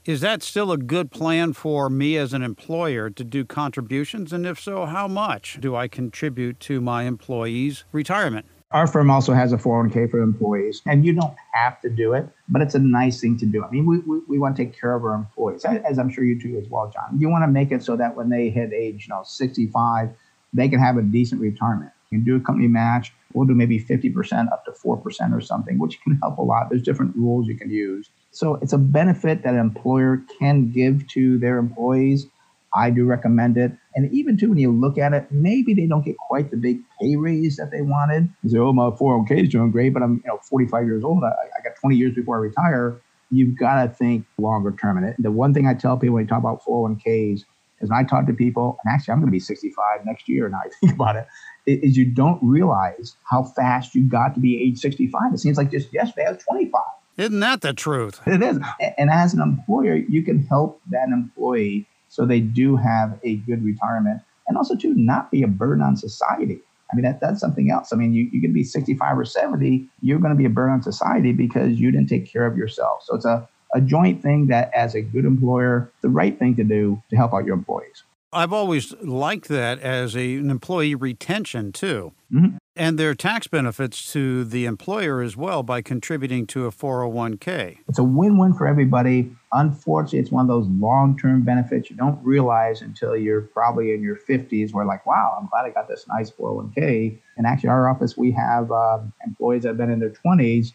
Is 0.05 0.21
that 0.21 0.41
still 0.41 0.71
a 0.71 0.77
good 0.79 1.11
plan 1.11 1.53
for 1.53 1.87
me 1.87 2.17
as 2.17 2.33
an 2.33 2.41
employer 2.41 3.11
to 3.11 3.23
do 3.23 3.45
contributions? 3.45 4.33
And 4.33 4.47
if 4.47 4.59
so, 4.59 4.87
how 4.87 5.07
much 5.07 5.59
do 5.61 5.75
I 5.75 5.87
contribute 5.87 6.59
to 6.61 6.81
my 6.81 7.03
employees' 7.03 7.83
retirement? 7.91 8.47
Our 8.71 8.87
firm 8.87 9.11
also 9.11 9.33
has 9.33 9.53
a 9.53 9.57
401k 9.57 10.09
for 10.09 10.19
employees, 10.19 10.81
and 10.87 11.05
you 11.05 11.13
don't 11.13 11.35
have 11.53 11.79
to 11.81 11.91
do 11.91 12.13
it, 12.13 12.27
but 12.47 12.63
it's 12.63 12.73
a 12.73 12.79
nice 12.79 13.21
thing 13.21 13.37
to 13.37 13.45
do. 13.45 13.63
I 13.63 13.69
mean, 13.69 13.85
we, 13.85 13.99
we, 13.99 14.21
we 14.27 14.39
want 14.39 14.55
to 14.57 14.65
take 14.65 14.79
care 14.79 14.95
of 14.95 15.03
our 15.03 15.13
employees, 15.13 15.63
as 15.63 15.99
I'm 15.99 16.09
sure 16.09 16.23
you 16.23 16.39
do 16.39 16.57
as 16.57 16.67
well, 16.69 16.91
John. 16.91 17.19
You 17.19 17.29
want 17.29 17.43
to 17.43 17.47
make 17.47 17.71
it 17.71 17.83
so 17.83 17.95
that 17.97 18.15
when 18.15 18.29
they 18.29 18.49
hit 18.49 18.73
age, 18.73 19.05
you 19.07 19.13
know, 19.13 19.21
65, 19.23 20.09
they 20.53 20.69
can 20.69 20.79
have 20.79 20.97
a 20.97 21.01
decent 21.01 21.41
retirement. 21.41 21.91
You 22.09 22.17
can 22.17 22.25
do 22.25 22.35
a 22.35 22.39
company 22.39 22.67
match. 22.67 23.13
We'll 23.33 23.45
do 23.45 23.53
maybe 23.53 23.79
50% 23.79 24.51
up 24.51 24.65
to 24.65 24.71
4% 24.71 25.33
or 25.33 25.41
something, 25.41 25.77
which 25.77 26.01
can 26.01 26.17
help 26.23 26.39
a 26.39 26.41
lot. 26.41 26.69
There's 26.69 26.81
different 26.81 27.15
rules 27.15 27.47
you 27.47 27.57
can 27.57 27.69
use. 27.69 28.09
So 28.31 28.55
it's 28.55 28.73
a 28.73 28.77
benefit 28.77 29.43
that 29.43 29.53
an 29.53 29.59
employer 29.59 30.21
can 30.39 30.71
give 30.71 31.07
to 31.09 31.37
their 31.37 31.57
employees. 31.57 32.27
I 32.73 32.89
do 32.89 33.05
recommend 33.05 33.57
it. 33.57 33.71
And 33.95 34.11
even 34.13 34.37
too, 34.37 34.49
when 34.49 34.57
you 34.57 34.71
look 34.71 34.97
at 34.97 35.13
it, 35.13 35.27
maybe 35.31 35.73
they 35.73 35.87
don't 35.87 36.05
get 36.05 36.17
quite 36.17 36.51
the 36.51 36.57
big 36.57 36.79
pay 37.01 37.15
raise 37.15 37.57
that 37.57 37.71
they 37.71 37.81
wanted. 37.81 38.29
You 38.43 38.49
say, 38.49 38.57
oh, 38.59 38.73
my 38.73 38.89
401k 38.89 39.43
is 39.43 39.49
doing 39.49 39.71
great, 39.71 39.93
but 39.93 40.03
I'm 40.03 40.21
you 40.23 40.27
know 40.27 40.39
45 40.43 40.85
years 40.85 41.03
old. 41.03 41.23
I, 41.23 41.29
I 41.29 41.63
got 41.63 41.75
20 41.79 41.95
years 41.95 42.13
before 42.13 42.37
I 42.37 42.39
retire. 42.39 43.01
You've 43.31 43.57
got 43.57 43.83
to 43.83 43.89
think 43.89 44.25
longer 44.37 44.71
term. 44.71 45.03
And 45.03 45.15
the 45.19 45.31
one 45.31 45.53
thing 45.53 45.67
I 45.67 45.73
tell 45.73 45.97
people 45.97 46.15
when 46.15 46.23
you 46.23 46.27
talk 46.27 46.39
about 46.39 46.63
401ks 46.63 47.43
is 47.81 47.89
when 47.89 47.99
I 47.99 48.03
talk 48.03 48.27
to 48.27 48.33
people, 48.33 48.77
and 48.83 48.93
actually 48.93 49.13
I'm 49.13 49.19
going 49.19 49.27
to 49.27 49.31
be 49.31 49.39
65 49.39 50.05
next 50.05 50.27
year 50.27 50.49
now 50.49 50.59
I 50.65 50.69
think 50.79 50.93
about 50.93 51.15
it, 51.15 51.27
is 51.65 51.97
you 51.97 52.05
don't 52.05 52.39
realize 52.41 53.15
how 53.29 53.43
fast 53.43 53.95
you 53.95 54.03
got 54.03 54.33
to 54.35 54.39
be 54.39 54.61
age 54.61 54.79
65. 54.79 55.33
It 55.33 55.37
seems 55.39 55.57
like 55.57 55.71
just 55.71 55.93
yesterday 55.93 56.25
I 56.27 56.31
was 56.31 56.43
25. 56.43 56.81
Isn't 57.17 57.39
that 57.41 57.61
the 57.61 57.73
truth? 57.73 58.21
It 58.25 58.41
is. 58.41 58.59
And 58.97 59.09
as 59.09 59.33
an 59.33 59.41
employer, 59.41 59.95
you 59.95 60.23
can 60.23 60.45
help 60.45 60.81
that 60.89 61.09
employee 61.09 61.85
so 62.09 62.25
they 62.25 62.39
do 62.39 62.75
have 62.75 63.19
a 63.23 63.35
good 63.37 63.63
retirement 63.63 64.21
and 64.47 64.57
also 64.57 64.75
to 64.75 64.93
not 64.95 65.31
be 65.31 65.43
a 65.43 65.47
burden 65.47 65.83
on 65.83 65.95
society. 65.95 66.59
I 66.91 66.95
mean, 66.95 67.03
that, 67.03 67.21
that's 67.21 67.39
something 67.39 67.69
else. 67.69 67.93
I 67.93 67.97
mean, 67.97 68.13
you, 68.13 68.27
you 68.31 68.41
can 68.41 68.51
be 68.51 68.63
65 68.63 69.19
or 69.19 69.25
70, 69.25 69.87
you're 70.01 70.17
going 70.17 70.33
to 70.33 70.37
be 70.37 70.45
a 70.45 70.49
burden 70.49 70.73
on 70.73 70.81
society 70.81 71.31
because 71.31 71.79
you 71.79 71.91
didn't 71.91 72.09
take 72.09 72.31
care 72.31 72.47
of 72.47 72.57
yourself. 72.57 73.03
So 73.03 73.15
it's 73.15 73.25
a, 73.25 73.47
a 73.73 73.81
joint 73.81 74.21
thing 74.21 74.47
that, 74.47 74.71
as 74.73 74.95
a 74.95 75.01
good 75.01 75.25
employer, 75.25 75.91
the 76.01 76.09
right 76.09 76.37
thing 76.37 76.55
to 76.55 76.63
do 76.63 77.01
to 77.09 77.15
help 77.15 77.33
out 77.33 77.45
your 77.45 77.55
employees. 77.55 78.03
I've 78.31 78.53
always 78.53 78.93
liked 79.01 79.47
that 79.47 79.79
as 79.79 80.15
a, 80.15 80.35
an 80.35 80.51
employee 80.51 80.93
retention 80.93 81.71
too. 81.71 82.13
Mm-hmm. 82.31 82.57
And 82.75 82.97
there 82.97 83.09
are 83.09 83.15
tax 83.15 83.47
benefits 83.47 84.11
to 84.13 84.45
the 84.45 84.65
employer 84.65 85.21
as 85.21 85.35
well 85.35 85.63
by 85.63 85.81
contributing 85.81 86.45
to 86.47 86.65
a 86.65 86.71
401k. 86.71 87.79
It's 87.89 87.97
a 87.97 88.03
win 88.03 88.37
win 88.37 88.53
for 88.53 88.67
everybody. 88.67 89.35
Unfortunately, 89.51 90.19
it's 90.19 90.31
one 90.31 90.43
of 90.43 90.47
those 90.47 90.67
long 90.67 91.17
term 91.17 91.41
benefits 91.41 91.89
you 91.89 91.95
don't 91.95 92.23
realize 92.23 92.81
until 92.81 93.17
you're 93.17 93.41
probably 93.41 93.93
in 93.93 94.01
your 94.01 94.15
50s, 94.15 94.73
where, 94.73 94.85
like, 94.85 95.05
wow, 95.05 95.37
I'm 95.37 95.47
glad 95.47 95.65
I 95.65 95.71
got 95.71 95.89
this 95.89 96.05
nice 96.07 96.31
401k. 96.31 97.17
And 97.35 97.47
actually, 97.47 97.69
our 97.69 97.89
office, 97.89 98.15
we 98.15 98.31
have 98.31 98.71
uh, 98.71 98.99
employees 99.25 99.63
that 99.63 99.69
have 99.69 99.77
been 99.77 99.91
in 99.91 99.99
their 99.99 100.11
20s 100.11 100.71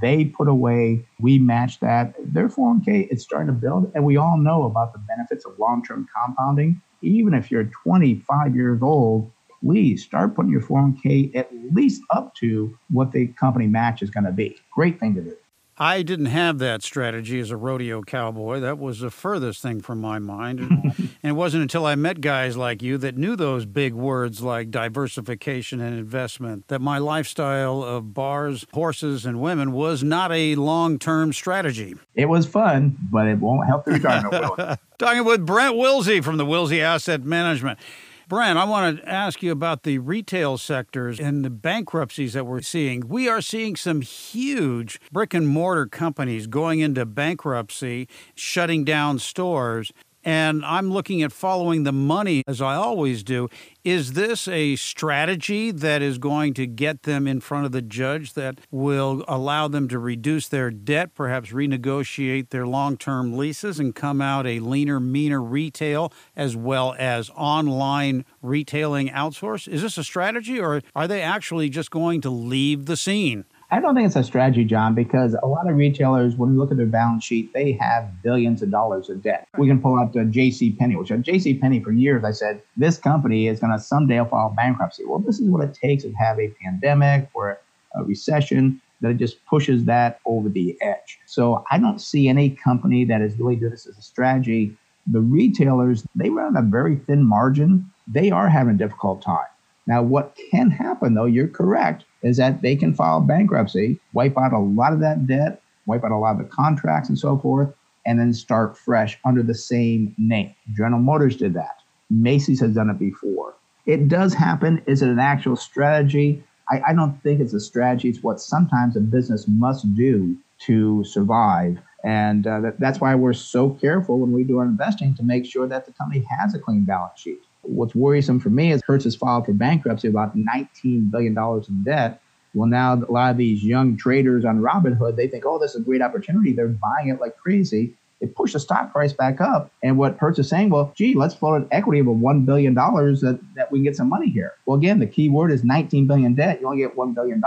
they 0.00 0.26
put 0.26 0.48
away, 0.48 1.06
we 1.20 1.38
match 1.38 1.80
that. 1.80 2.14
Their 2.18 2.48
401k, 2.48 3.08
it's 3.10 3.24
starting 3.24 3.48
to 3.48 3.52
build. 3.52 3.90
And 3.94 4.04
we 4.04 4.16
all 4.16 4.36
know 4.36 4.64
about 4.64 4.92
the 4.92 5.00
benefits 5.00 5.44
of 5.44 5.58
long 5.58 5.84
term 5.84 6.06
compounding 6.14 6.80
even 7.02 7.34
if 7.34 7.50
you're 7.50 7.64
25 7.64 8.54
years 8.54 8.80
old, 8.80 9.30
please 9.60 10.04
start 10.04 10.34
putting 10.34 10.50
your 10.50 10.62
401k 10.62 11.34
at 11.36 11.50
least 11.72 12.02
up 12.10 12.34
to 12.36 12.76
what 12.90 13.12
the 13.12 13.28
company 13.28 13.66
match 13.66 14.02
is 14.02 14.10
going 14.10 14.24
to 14.24 14.32
be. 14.32 14.56
Great 14.72 14.98
thing 14.98 15.14
to 15.14 15.20
do. 15.20 15.36
I 15.82 16.02
didn't 16.02 16.26
have 16.26 16.60
that 16.60 16.84
strategy 16.84 17.40
as 17.40 17.50
a 17.50 17.56
rodeo 17.56 18.02
cowboy. 18.02 18.60
That 18.60 18.78
was 18.78 19.00
the 19.00 19.10
furthest 19.10 19.60
thing 19.60 19.80
from 19.80 20.00
my 20.00 20.20
mind. 20.20 20.60
and 20.60 21.10
it 21.24 21.32
wasn't 21.32 21.62
until 21.62 21.86
I 21.86 21.96
met 21.96 22.20
guys 22.20 22.56
like 22.56 22.82
you 22.82 22.98
that 22.98 23.16
knew 23.16 23.34
those 23.34 23.66
big 23.66 23.92
words 23.92 24.42
like 24.42 24.70
diversification 24.70 25.80
and 25.80 25.98
investment 25.98 26.68
that 26.68 26.80
my 26.80 26.98
lifestyle 26.98 27.82
of 27.82 28.14
bars, 28.14 28.64
horses, 28.72 29.26
and 29.26 29.40
women 29.40 29.72
was 29.72 30.04
not 30.04 30.30
a 30.30 30.54
long 30.54 31.00
term 31.00 31.32
strategy. 31.32 31.96
It 32.14 32.26
was 32.26 32.46
fun, 32.46 32.96
but 33.10 33.26
it 33.26 33.40
won't 33.40 33.66
help 33.66 33.84
the 33.84 33.90
retirement. 33.90 34.78
Talking 34.98 35.24
with 35.24 35.44
Brent 35.44 35.74
Wilsey 35.74 36.22
from 36.22 36.36
the 36.36 36.46
Wilsey 36.46 36.78
Asset 36.78 37.24
Management. 37.24 37.80
Brent, 38.28 38.56
I 38.56 38.64
want 38.64 38.98
to 38.98 39.08
ask 39.08 39.42
you 39.42 39.50
about 39.50 39.82
the 39.82 39.98
retail 39.98 40.56
sectors 40.56 41.18
and 41.18 41.44
the 41.44 41.50
bankruptcies 41.50 42.34
that 42.34 42.46
we're 42.46 42.60
seeing. 42.60 43.08
We 43.08 43.28
are 43.28 43.40
seeing 43.40 43.74
some 43.74 44.00
huge 44.00 45.00
brick 45.10 45.34
and 45.34 45.48
mortar 45.48 45.86
companies 45.86 46.46
going 46.46 46.80
into 46.80 47.04
bankruptcy, 47.04 48.08
shutting 48.34 48.84
down 48.84 49.18
stores 49.18 49.92
and 50.24 50.64
I'm 50.64 50.92
looking 50.92 51.22
at 51.22 51.32
following 51.32 51.84
the 51.84 51.92
money 51.92 52.42
as 52.46 52.60
I 52.60 52.74
always 52.74 53.22
do. 53.22 53.48
Is 53.84 54.12
this 54.12 54.46
a 54.46 54.76
strategy 54.76 55.72
that 55.72 56.02
is 56.02 56.18
going 56.18 56.54
to 56.54 56.66
get 56.66 57.02
them 57.02 57.26
in 57.26 57.40
front 57.40 57.66
of 57.66 57.72
the 57.72 57.82
judge 57.82 58.34
that 58.34 58.60
will 58.70 59.24
allow 59.26 59.66
them 59.66 59.88
to 59.88 59.98
reduce 59.98 60.46
their 60.48 60.70
debt, 60.70 61.14
perhaps 61.14 61.50
renegotiate 61.50 62.50
their 62.50 62.66
long 62.66 62.96
term 62.96 63.36
leases, 63.36 63.80
and 63.80 63.94
come 63.94 64.20
out 64.20 64.46
a 64.46 64.60
leaner, 64.60 65.00
meaner 65.00 65.42
retail 65.42 66.12
as 66.36 66.54
well 66.56 66.94
as 66.98 67.30
online 67.30 68.24
retailing 68.40 69.08
outsource? 69.08 69.66
Is 69.66 69.82
this 69.82 69.98
a 69.98 70.04
strategy 70.04 70.60
or 70.60 70.82
are 70.94 71.08
they 71.08 71.22
actually 71.22 71.68
just 71.68 71.90
going 71.90 72.20
to 72.20 72.30
leave 72.30 72.86
the 72.86 72.96
scene? 72.96 73.44
I 73.72 73.80
don't 73.80 73.94
think 73.94 74.06
it's 74.06 74.16
a 74.16 74.22
strategy, 74.22 74.66
John, 74.66 74.94
because 74.94 75.34
a 75.42 75.46
lot 75.46 75.66
of 75.66 75.76
retailers, 75.76 76.36
when 76.36 76.50
we 76.50 76.58
look 76.58 76.70
at 76.70 76.76
their 76.76 76.84
balance 76.84 77.24
sheet, 77.24 77.54
they 77.54 77.72
have 77.80 78.22
billions 78.22 78.60
of 78.60 78.70
dollars 78.70 79.08
of 79.08 79.22
debt. 79.22 79.48
We 79.56 79.66
can 79.66 79.80
pull 79.80 79.98
out 79.98 80.12
the 80.12 80.26
J.C. 80.26 80.72
Penney, 80.72 80.94
which 80.94 81.10
uh, 81.10 81.14
at 81.14 81.22
J.C. 81.22 81.54
Penney 81.54 81.82
for 81.82 81.90
years 81.90 82.22
I 82.22 82.32
said 82.32 82.60
this 82.76 82.98
company 82.98 83.48
is 83.48 83.60
going 83.60 83.72
to 83.72 83.78
someday 83.78 84.22
file 84.28 84.52
bankruptcy. 84.54 85.06
Well, 85.06 85.20
this 85.20 85.40
is 85.40 85.48
what 85.48 85.64
it 85.64 85.72
takes 85.72 86.02
to 86.02 86.12
have 86.12 86.38
a 86.38 86.52
pandemic 86.62 87.30
or 87.32 87.58
a 87.94 88.04
recession 88.04 88.78
that 89.00 89.16
just 89.16 89.42
pushes 89.46 89.86
that 89.86 90.20
over 90.26 90.50
the 90.50 90.76
edge. 90.82 91.18
So 91.24 91.64
I 91.70 91.78
don't 91.78 91.98
see 91.98 92.28
any 92.28 92.50
company 92.50 93.06
that 93.06 93.22
is 93.22 93.38
really 93.38 93.56
doing 93.56 93.70
this 93.70 93.86
as 93.86 93.96
a 93.96 94.02
strategy. 94.02 94.76
The 95.06 95.20
retailers, 95.20 96.06
they 96.14 96.28
run 96.28 96.58
a 96.58 96.62
very 96.62 96.96
thin 96.96 97.24
margin. 97.24 97.90
They 98.06 98.30
are 98.32 98.50
having 98.50 98.74
a 98.74 98.78
difficult 98.78 99.22
time. 99.22 99.46
Now, 99.86 100.02
what 100.02 100.38
can 100.50 100.70
happen, 100.70 101.14
though, 101.14 101.24
you're 101.24 101.48
correct, 101.48 102.04
is 102.22 102.36
that 102.36 102.62
they 102.62 102.76
can 102.76 102.94
file 102.94 103.20
bankruptcy, 103.20 103.98
wipe 104.12 104.38
out 104.38 104.52
a 104.52 104.58
lot 104.58 104.92
of 104.92 105.00
that 105.00 105.26
debt, 105.26 105.60
wipe 105.86 106.04
out 106.04 106.12
a 106.12 106.16
lot 106.16 106.32
of 106.32 106.38
the 106.38 106.44
contracts 106.44 107.08
and 107.08 107.18
so 107.18 107.36
forth, 107.38 107.72
and 108.06 108.18
then 108.18 108.32
start 108.32 108.78
fresh 108.78 109.18
under 109.24 109.42
the 109.42 109.54
same 109.54 110.14
name. 110.18 110.54
General 110.72 111.00
Motors 111.00 111.36
did 111.36 111.54
that. 111.54 111.82
Macy's 112.10 112.60
has 112.60 112.74
done 112.74 112.90
it 112.90 112.98
before. 112.98 113.54
It 113.86 114.08
does 114.08 114.34
happen. 114.34 114.82
Is 114.86 115.02
it 115.02 115.08
an 115.08 115.18
actual 115.18 115.56
strategy? 115.56 116.44
I, 116.70 116.80
I 116.88 116.92
don't 116.94 117.20
think 117.22 117.40
it's 117.40 117.54
a 117.54 117.60
strategy. 117.60 118.08
It's 118.08 118.22
what 118.22 118.40
sometimes 118.40 118.96
a 118.96 119.00
business 119.00 119.46
must 119.48 119.92
do 119.94 120.36
to 120.60 121.02
survive. 121.04 121.78
And 122.04 122.46
uh, 122.46 122.60
that, 122.60 122.80
that's 122.80 123.00
why 123.00 123.14
we're 123.14 123.32
so 123.32 123.70
careful 123.70 124.18
when 124.18 124.32
we 124.32 124.44
do 124.44 124.58
our 124.58 124.64
investing 124.64 125.14
to 125.16 125.22
make 125.22 125.44
sure 125.44 125.66
that 125.66 125.86
the 125.86 125.92
company 125.92 126.24
has 126.38 126.54
a 126.54 126.58
clean 126.58 126.84
balance 126.84 127.20
sheet. 127.20 127.42
What's 127.62 127.94
worrisome 127.94 128.40
for 128.40 128.50
me 128.50 128.72
is 128.72 128.82
Hertz 128.86 129.04
has 129.04 129.16
filed 129.16 129.46
for 129.46 129.52
bankruptcy, 129.52 130.08
about 130.08 130.36
$19 130.36 131.10
billion 131.10 131.36
in 131.36 131.82
debt. 131.84 132.20
Well, 132.54 132.68
now 132.68 132.94
a 132.94 133.10
lot 133.10 133.30
of 133.30 133.36
these 133.38 133.64
young 133.64 133.96
traders 133.96 134.44
on 134.44 134.60
Robinhood, 134.60 135.16
they 135.16 135.28
think, 135.28 135.44
oh, 135.46 135.58
this 135.58 135.74
is 135.74 135.80
a 135.80 135.84
great 135.84 136.02
opportunity. 136.02 136.52
They're 136.52 136.68
buying 136.68 137.08
it 137.08 137.20
like 137.20 137.36
crazy. 137.38 137.94
It 138.20 138.36
pushed 138.36 138.52
the 138.52 138.60
stock 138.60 138.92
price 138.92 139.12
back 139.12 139.40
up. 139.40 139.72
And 139.82 139.98
what 139.98 140.16
Hertz 140.18 140.38
is 140.38 140.48
saying, 140.48 140.70
well, 140.70 140.92
gee, 140.94 141.14
let's 141.14 141.34
float 141.34 141.62
an 141.62 141.68
equity 141.72 141.98
of 141.98 142.06
a 142.06 142.14
$1 142.14 142.46
billion 142.46 142.74
that, 142.74 143.40
that 143.56 143.72
we 143.72 143.78
can 143.78 143.84
get 143.84 143.96
some 143.96 144.08
money 144.08 144.30
here. 144.30 144.52
Well, 144.66 144.76
again, 144.76 145.00
the 145.00 145.06
key 145.06 145.28
word 145.28 145.50
is 145.50 145.64
19 145.64 146.06
billion 146.06 146.34
debt. 146.34 146.60
You 146.60 146.68
only 146.68 146.82
get 146.82 146.96
$1 146.96 147.14
billion. 147.14 147.42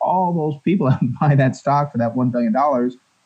All 0.00 0.32
those 0.32 0.60
people 0.64 0.88
that 0.90 1.00
buy 1.20 1.34
that 1.36 1.54
stock 1.54 1.92
for 1.92 1.98
that 1.98 2.14
$1 2.14 2.32
billion 2.32 2.52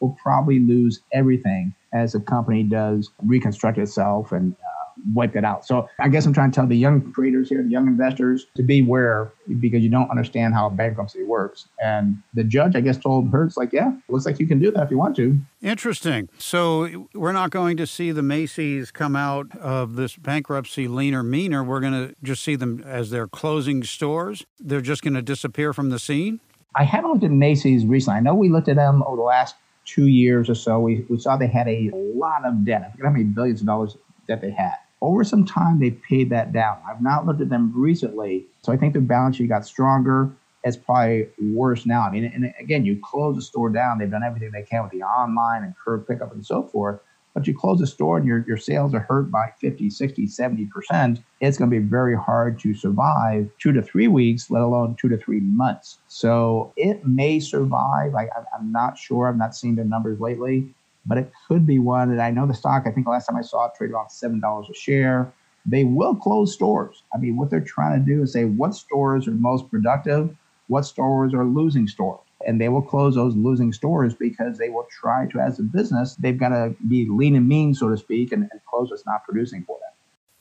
will 0.01 0.17
probably 0.23 0.59
lose 0.59 1.01
everything 1.13 1.75
as 1.95 2.13
the 2.13 2.21
company 2.21 2.63
does 2.63 3.11
reconstruct 3.25 3.79
itself 3.79 4.33
and 4.33 4.55
uh, 4.55 4.72
wipe 5.15 5.37
it 5.37 5.45
out. 5.45 5.67
So 5.67 5.89
I 5.99 6.09
guess 6.09 6.27
I'm 6.27 6.33
trying 6.33 6.51
to 6.51 6.55
tell 6.55 6.67
the 6.67 6.77
young 6.77 7.13
traders 7.13 7.49
here, 7.49 7.63
the 7.63 7.71
young 7.71 7.87
investors, 7.87 8.47
to 8.55 8.63
beware 8.63 9.33
because 9.61 9.83
you 9.83 9.89
don't 9.89 10.11
understand 10.11 10.55
how 10.55 10.69
bankruptcy 10.71 11.25
works. 11.25 11.69
And 11.83 12.23
the 12.35 12.45
judge, 12.45 12.77
I 12.77 12.81
guess, 12.81 12.97
told 12.97 13.29
Hertz, 13.31 13.57
like, 13.57 13.73
yeah, 13.73 13.93
looks 14.09 14.27
like 14.27 14.39
you 14.39 14.47
can 14.47 14.59
do 14.59 14.71
that 14.71 14.85
if 14.85 14.91
you 14.91 14.99
want 14.99 15.17
to. 15.17 15.39
Interesting. 15.61 16.29
So 16.39 17.09
we're 17.15 17.33
not 17.33 17.51
going 17.51 17.77
to 17.79 17.87
see 17.87 18.13
the 18.13 18.23
Macy's 18.23 18.91
come 18.91 19.17
out 19.17 19.55
of 19.57 19.97
this 19.97 20.17
bankruptcy 20.17 20.89
leaner, 20.89 21.23
meaner. 21.23 21.65
We're 21.65 21.81
going 21.81 22.09
to 22.09 22.15
just 22.23 22.43
see 22.43 22.57
them 22.57 22.83
as 22.87 23.11
they're 23.11 23.29
closing 23.29 23.83
stores. 23.83 24.45
They're 24.61 24.81
just 24.81 25.03
going 25.03 25.15
to 25.15 25.23
disappear 25.23 25.73
from 25.73 25.91
the 25.91 25.99
scene. 25.99 26.41
I 26.75 26.85
haven't 26.85 27.11
looked 27.11 27.25
at 27.25 27.31
Macy's 27.31 27.85
recently. 27.85 28.19
I 28.19 28.21
know 28.21 28.35
we 28.35 28.49
looked 28.49 28.69
at 28.69 28.77
them 28.77 29.03
over 29.07 29.17
the 29.17 29.23
last 29.23 29.57
two 29.85 30.07
years 30.07 30.49
or 30.49 30.55
so. 30.55 30.81
We, 30.81 31.05
we 31.09 31.19
saw 31.19 31.37
they 31.37 31.49
had 31.49 31.69
a 31.69 31.91
lot 31.93 32.47
of 32.47 32.65
debt. 32.65 32.83
I 32.87 32.91
forget 32.93 33.07
how 33.07 33.13
many 33.13 33.25
billions 33.25 33.61
of 33.61 33.67
dollars 33.67 33.97
that 34.29 34.41
they 34.41 34.51
had 34.51 34.77
over 35.03 35.25
some 35.25 35.45
time, 35.45 35.81
they 35.81 35.91
paid 35.91 36.31
that 36.31 36.53
down. 36.53 36.79
I've 36.89 37.03
not 37.03 37.27
looked 37.27 37.41
at 37.41 37.49
them 37.49 37.73
recently, 37.75 38.47
so 38.63 38.73
I 38.73 38.77
think 38.77 38.93
their 38.93 39.03
balance 39.03 39.37
sheet 39.37 39.49
got 39.49 39.67
stronger. 39.67 40.31
It's 40.65 40.77
probably 40.77 41.27
worse 41.41 41.85
now. 41.85 42.03
I 42.03 42.11
mean, 42.13 42.25
and 42.25 42.55
again, 42.61 42.85
you 42.85 43.01
close 43.03 43.35
the 43.35 43.43
store 43.43 43.69
down. 43.69 43.99
They've 43.99 44.11
done 44.11 44.23
everything 44.23 44.53
they 44.53 44.63
can 44.63 44.85
with 44.85 44.93
the 44.93 45.03
online 45.03 45.65
and 45.65 45.75
curb 45.85 46.07
pickup 46.07 46.33
and 46.33 46.47
so 46.47 46.63
forth. 46.63 47.01
But 47.35 47.47
you 47.47 47.57
close 47.57 47.81
a 47.81 47.87
store 47.87 48.19
and 48.19 48.27
your, 48.27 48.45
your 48.47 48.59
sales 48.59 48.95
are 48.95 49.01
hurt 49.01 49.31
by 49.31 49.53
50, 49.59 49.91
60, 49.91 50.27
70%, 50.27 51.23
it's 51.41 51.57
going 51.59 51.71
to 51.71 51.81
be 51.81 51.85
very 51.85 52.15
hard 52.15 52.61
to 52.61 52.75
survive 52.75 53.49
two 53.59 53.73
to 53.73 53.83
three 53.83 54.07
weeks, 54.07 54.51
let 54.51 54.63
alone 54.63 54.97
two 55.01 55.09
to 55.09 55.17
three 55.17 55.41
months. 55.41 55.99
So 56.09 56.73
it 56.77 57.07
may 57.07 57.41
survive. 57.41 58.15
I, 58.15 58.29
I'm 58.57 58.71
not 58.71 58.99
sure. 58.99 59.29
I've 59.29 59.39
not 59.39 59.57
seen 59.57 59.77
the 59.77 59.85
numbers 59.85 60.21
lately, 60.21 60.75
but 61.07 61.19
it 61.19 61.33
could 61.49 61.67
be 61.67 61.79
one. 61.79 62.11
And 62.11 62.21
I 62.21 62.31
know 62.31 62.47
the 62.47 62.55
stock, 62.55 62.85
I 62.87 62.91
think 62.91 63.07
last 63.07 63.27
time 63.27 63.37
I 63.37 63.43
saw 63.43 63.67
it 63.67 63.73
traded 63.77 63.95
around 63.95 64.09
$7 64.09 64.71
a 64.71 64.75
share. 64.75 65.33
They 65.65 65.85
will 65.85 66.15
close 66.15 66.53
stores. 66.53 67.03
I 67.15 67.19
mean, 67.19 67.37
what 67.37 67.51
they're 67.51 67.61
trying 67.61 67.99
to 67.99 68.05
do 68.05 68.23
is 68.23 68.33
say 68.33 68.45
what 68.45 68.75
stores 68.75 69.29
are 69.29 69.33
most 69.33 69.71
productive, 69.71 70.37
what 70.69 70.83
stores 70.83 71.35
are 71.35 71.45
losing 71.45 71.87
stores 71.87 72.21
and 72.47 72.61
they 72.61 72.69
will 72.69 72.83
close 72.83 73.15
those 73.15 73.35
losing 73.37 73.73
stores 73.73 74.15
because 74.15 74.59
they 74.59 74.69
will 74.69 74.87
try 74.91 75.27
to, 75.27 75.41
as 75.41 75.59
a 75.59 75.63
business, 75.63 76.17
they've 76.17 76.39
got 76.39 76.51
to 76.51 76.75
be 76.89 77.07
lean 77.09 77.37
and 77.37 77.49
mean, 77.49 77.75
so 77.75 77.89
to 77.89 77.97
speak, 77.97 78.33
and, 78.33 78.49
and 78.51 78.61
close 78.69 78.91
what's 78.91 79.07
not 79.07 79.25
producing 79.25 79.65
for 79.65 79.79
them. 79.79 79.92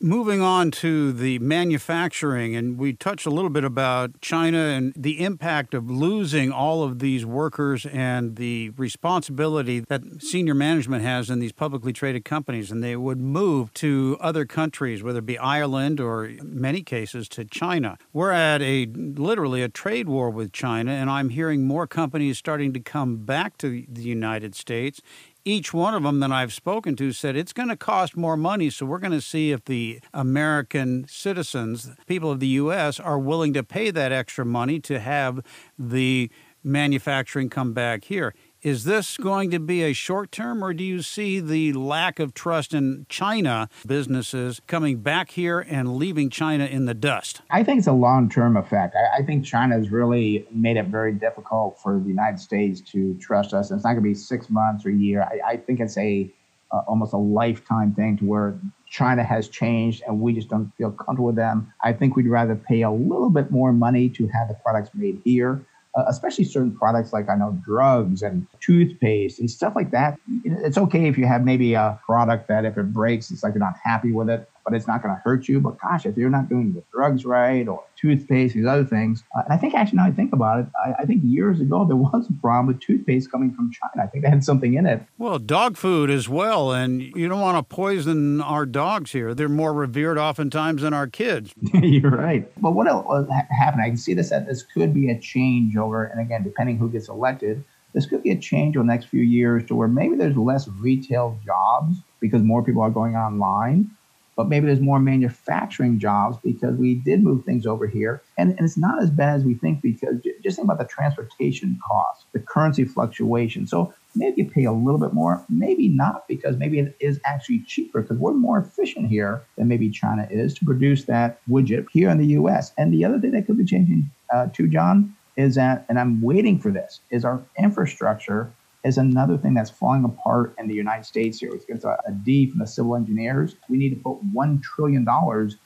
Moving 0.04 0.42
on 0.42 0.72
to 0.72 1.14
the 1.14 1.38
manufacturing, 1.38 2.56
and 2.56 2.76
we 2.80 2.92
touched 2.92 3.28
a 3.28 3.30
little 3.30 3.52
bit 3.52 3.64
about 3.64 4.20
China 4.20 4.58
and 4.58 4.94
the 4.96 5.24
impact 5.24 5.76
of 5.76 5.92
losing 5.92 6.52
all 6.52 6.82
of 6.82 6.98
these 6.98 7.24
workers 7.24 7.86
and 7.86 8.36
the 8.36 8.72
responsibility 8.72 9.82
that 9.82 10.02
senior 10.20 10.56
management 10.56 11.04
has 11.04 11.30
in 11.30 11.38
these 11.38 11.52
publicly 11.52 11.94
traded 11.94 12.26
companies. 12.26 12.72
And 12.72 12.84
they 12.84 12.96
would 12.96 13.20
move 13.20 13.72
to 13.76 14.18
other 14.20 14.44
countries, 14.44 15.04
whether 15.04 15.20
it 15.20 15.28
be 15.28 15.38
Ireland 15.38 16.00
or 16.00 16.26
in 16.26 16.60
many 16.60 16.82
cases 16.82 17.30
to 17.30 17.46
China. 17.46 18.00
We're 18.12 18.32
at 18.32 18.64
a 18.64 18.88
literally 18.88 19.62
a 19.62 19.70
trade 19.70 20.10
war 20.10 20.32
with 20.32 20.52
China, 20.52 20.94
and 20.94 21.12
I'm 21.12 21.30
hearing 21.30 21.68
more 21.68 21.86
companies 21.86 22.40
starting 22.40 22.74
to 22.74 22.80
come 22.80 23.18
back 23.18 23.56
to 23.60 23.86
the 23.88 24.02
United 24.02 24.56
States 24.56 25.00
each 25.46 25.74
one 25.74 25.94
of 25.94 26.04
them 26.04 26.20
that 26.20 26.32
I've 26.32 26.54
spoken 26.54 26.96
to 26.98 27.12
said 27.12 27.36
it's 27.36 27.54
going 27.54 27.70
to 27.70 27.76
cost 27.76 28.16
more 28.16 28.38
money. 28.38 28.70
So 28.70 28.86
we're 28.86 29.00
going 29.00 29.12
to 29.12 29.22
see 29.22 29.52
if 29.52 29.66
the 29.66 30.00
American 30.14 31.06
citizens, 31.08 31.90
people 32.06 32.32
of 32.32 32.40
the 32.40 32.48
U.S., 32.48 33.00
are 33.00 33.20
willing 33.20 33.54
to 33.54 33.64
pay 33.64 33.92
that 33.92 34.12
extra 34.12 34.46
money 34.46 34.80
to 34.82 35.00
have 35.00 35.44
the 35.78 36.30
manufacturing 36.64 37.50
come 37.50 37.74
back 37.74 38.06
here. 38.06 38.34
Is 38.64 38.84
this 38.84 39.18
going 39.18 39.50
to 39.50 39.60
be 39.60 39.82
a 39.82 39.92
short 39.92 40.32
term, 40.32 40.64
or 40.64 40.72
do 40.72 40.84
you 40.84 41.02
see 41.02 41.40
the 41.40 41.74
lack 41.74 42.20
of 42.20 42.36
trust 42.36 42.76
in 42.76 43.08
China 43.10 43.70
businesses 43.88 44.62
coming 44.68 44.98
back 44.98 45.32
here 45.32 45.62
and 45.62 45.96
leaving 45.96 46.30
China 46.30 46.66
in 46.66 46.86
the 46.86 46.94
dust? 46.94 47.42
I 47.50 47.64
think 47.64 47.80
it's 47.80 47.88
a 47.88 47.92
long 47.92 48.30
term 48.30 48.56
effect. 48.56 48.96
I, 48.96 49.22
I 49.22 49.26
think 49.26 49.46
China 49.46 49.76
has 49.76 49.90
really 49.90 50.46
made 50.52 50.78
it 50.78 50.86
very 50.86 51.12
difficult 51.12 51.80
for 51.82 51.98
the 51.98 52.08
United 52.08 52.40
States 52.40 52.82
to 52.92 53.18
trust 53.18 53.52
us. 53.56 53.72
It's 53.72 53.84
not 53.84 53.94
going 53.94 54.04
to 54.04 54.10
be 54.10 54.14
six 54.14 54.48
months 54.48 54.86
or 54.86 54.90
a 54.90 54.96
year. 54.96 55.24
I, 55.24 55.54
I 55.54 55.58
think 55.58 55.80
it's 55.80 55.98
a 55.98 56.32
uh, 56.72 56.84
almost 56.88 57.14
a 57.14 57.18
lifetime 57.18 57.96
thing 57.96 58.18
to 58.20 58.26
where 58.26 58.60
China 58.88 59.24
has 59.24 59.50
changed 59.50 60.04
and 60.06 60.22
we 60.22 60.34
just 60.34 60.50
don't 60.50 60.72
feel 60.78 60.92
comfortable 60.92 61.26
with 61.26 61.36
them. 61.36 61.74
I 61.84 61.94
think 61.94 62.16
we'd 62.16 62.28
rather 62.28 62.56
pay 62.56 62.84
a 62.84 62.92
little 62.92 63.32
bit 63.32 63.50
more 63.50 63.74
money 63.74 64.08
to 64.10 64.28
have 64.28 64.50
the 64.50 64.54
products 64.54 64.92
made 64.94 65.20
here 65.26 65.66
uh, 65.96 66.04
especially 66.08 66.44
certain 66.44 66.76
products 66.76 67.14
like 67.14 67.30
I 67.30 67.36
know 67.36 67.58
drugs 67.64 68.22
and 68.22 68.48
toothpaste 68.60 69.40
and 69.40 69.50
stuff 69.50 69.74
like 69.76 69.92
that. 69.92 70.18
It's 70.44 70.78
okay 70.78 71.08
if 71.08 71.18
you 71.18 71.26
have 71.26 71.44
maybe 71.44 71.74
a 71.74 72.00
product 72.06 72.48
that 72.48 72.66
if 72.66 72.78
it 72.78 72.94
breaks, 72.94 73.32
it's 73.32 73.44
like 73.44 73.54
you're 73.54 73.60
not 73.60 73.76
happy 73.84 74.12
with 74.12 74.30
it 74.30 74.51
but 74.64 74.74
it's 74.74 74.88
not 74.88 75.02
going 75.02 75.14
to 75.16 75.22
hurt 75.22 75.48
you. 75.48 75.60
But 75.60 75.80
gosh, 75.80 76.06
if 76.06 76.18
you're 76.18 76.30
not 76.30 76.50
doing 76.50 76.74
the 76.74 76.84
drugs 76.92 77.26
right 77.26 77.68
or 77.68 77.84
toothpaste, 78.00 78.56
these 78.56 78.66
other 78.66 78.86
things, 78.86 79.24
uh, 79.36 79.42
and 79.44 79.54
I 79.54 79.58
think 79.58 79.74
actually 79.74 79.98
now 79.98 80.06
I 80.06 80.12
think 80.12 80.34
about 80.34 80.60
it, 80.60 80.66
I, 80.84 81.02
I, 81.02 81.06
think 81.06 81.22
years 81.24 81.60
ago 81.60 81.86
there 81.86 81.96
was 81.98 82.28
a 82.30 82.34
problem 82.42 82.68
with 82.68 82.80
toothpaste 82.80 83.32
coming 83.32 83.54
from 83.54 83.72
China. 83.72 84.06
I 84.06 84.08
think 84.08 84.24
they 84.24 84.30
had 84.30 84.44
something 84.44 84.74
in 84.74 84.86
it. 84.86 85.02
Well, 85.18 85.40
dog 85.40 85.78
food 85.78 86.10
as 86.10 86.30
well, 86.30 86.72
and 86.72 87.02
you 87.02 87.28
don't 87.28 87.42
want 87.42 87.58
to 87.58 87.76
poison 87.76 88.42
our 88.42 88.66
dogs 88.66 89.12
here. 89.12 89.34
They're 89.34 89.50
more 89.50 89.74
revered 89.74 90.18
oftentimes 90.18 90.82
than 90.82 90.94
our 90.94 91.08
kids. 91.08 91.54
you're 91.74 92.12
right. 92.12 92.52
But 92.62 92.72
what 92.72 92.88
else 92.88 93.28
happened? 93.58 93.82
I 93.84 93.90
can 93.90 93.98
see 93.98 94.14
this 94.14 94.30
that 94.30 94.48
this 94.48 94.64
could 94.64 94.94
be 94.94 95.10
a 95.10 95.16
changeover, 95.16 96.12
and 96.12 96.22
again, 96.22 96.44
depending 96.44 96.78
who 96.78 96.90
gets 96.90 97.10
elected. 97.10 97.64
This 97.94 98.06
could 98.06 98.24
be 98.24 98.32
a 98.32 98.38
change 98.38 98.78
over 98.78 98.86
the 98.86 98.88
next 98.88 99.08
few 99.08 99.22
years 99.22 99.66
to 99.66 99.76
where 99.76 99.90
maybe 99.90 100.16
there's 100.16 100.38
less 100.38 100.66
retail 100.80 101.38
jobs 101.46 101.98
because 102.22 102.42
more 102.42 102.64
people 102.64 102.82
are 102.82 102.90
going 102.90 103.18
online 103.18 103.92
but 104.36 104.48
maybe 104.48 104.66
there's 104.66 104.80
more 104.80 105.00
manufacturing 105.00 106.00
jobs 106.00 106.38
because 106.44 106.76
we 106.76 106.96
did 106.96 107.24
move 107.24 107.44
things 107.44 107.66
over 107.66 107.88
here. 107.88 108.22
And, 108.38 108.52
and 108.52 108.62
it's 108.62 108.78
not 108.78 109.02
as 109.02 109.10
bad 109.10 109.36
as 109.36 109.44
we 109.44 109.56
think 109.56 109.82
because 109.82 110.16
just 110.42 110.56
think 110.56 110.66
about 110.66 110.80
the 110.80 110.86
transportation 110.86 111.80
costs, 111.86 112.26
the 112.32 112.40
currency 112.40 112.86
fluctuation. 112.86 113.68
So 113.68 113.94
maybe 114.16 114.42
you 114.42 114.50
pay 114.50 114.64
a 114.66 114.72
little 114.72 115.00
bit 115.00 115.14
more, 115.14 115.44
maybe 115.50 115.90
not 115.90 116.28
because 116.28 116.58
maybe 116.58 116.80
it 116.80 116.96
is 117.00 117.20
actually 117.26 117.60
cheaper 117.68 118.02
because 118.02 118.18
we're 118.18 118.34
more 118.34 118.60
efficient 118.60 119.10
here 119.10 119.44
than 119.58 119.68
maybe 119.68 119.90
China 119.90 120.28
is 120.32 120.54
to 120.56 120.66
produce 120.66 121.06
that 121.06 121.40
widget 121.50 121.86
here 121.92 122.10
in 122.10 122.18
the 122.18 122.28
US. 122.28 122.72
And 122.78 122.94
the 122.94 123.06
other 123.06 123.20
thing 123.20 123.32
that 123.32 123.46
could 123.46 123.58
be 123.58 123.66
changing 123.66 124.10
uh, 124.34 124.48
John, 124.48 125.16
is 125.38 125.56
that, 125.56 125.86
and 125.90 126.00
I'm 126.00 126.22
waiting 126.22 126.60
for 126.60 126.72
this, 126.72 127.00
is 127.10 127.26
our 127.26 127.42
infrastructure 127.58 128.52
is 128.84 128.98
another 128.98 129.38
thing 129.38 129.54
that's 129.54 129.70
falling 129.70 130.04
apart 130.04 130.56
in 130.58 130.68
the 130.68 130.74
United 130.74 131.06
States 131.06 131.40
here. 131.40 131.52
It's 131.68 131.86
a, 131.86 131.98
D 132.24 132.50
from 132.50 132.60
the 132.60 132.68
civil 132.68 132.96
engineers. 132.96 133.56
We 133.70 133.78
need 133.78 133.92
to 133.92 133.96
put 133.96 134.18
$1 134.34 134.64
trillion 134.64 135.06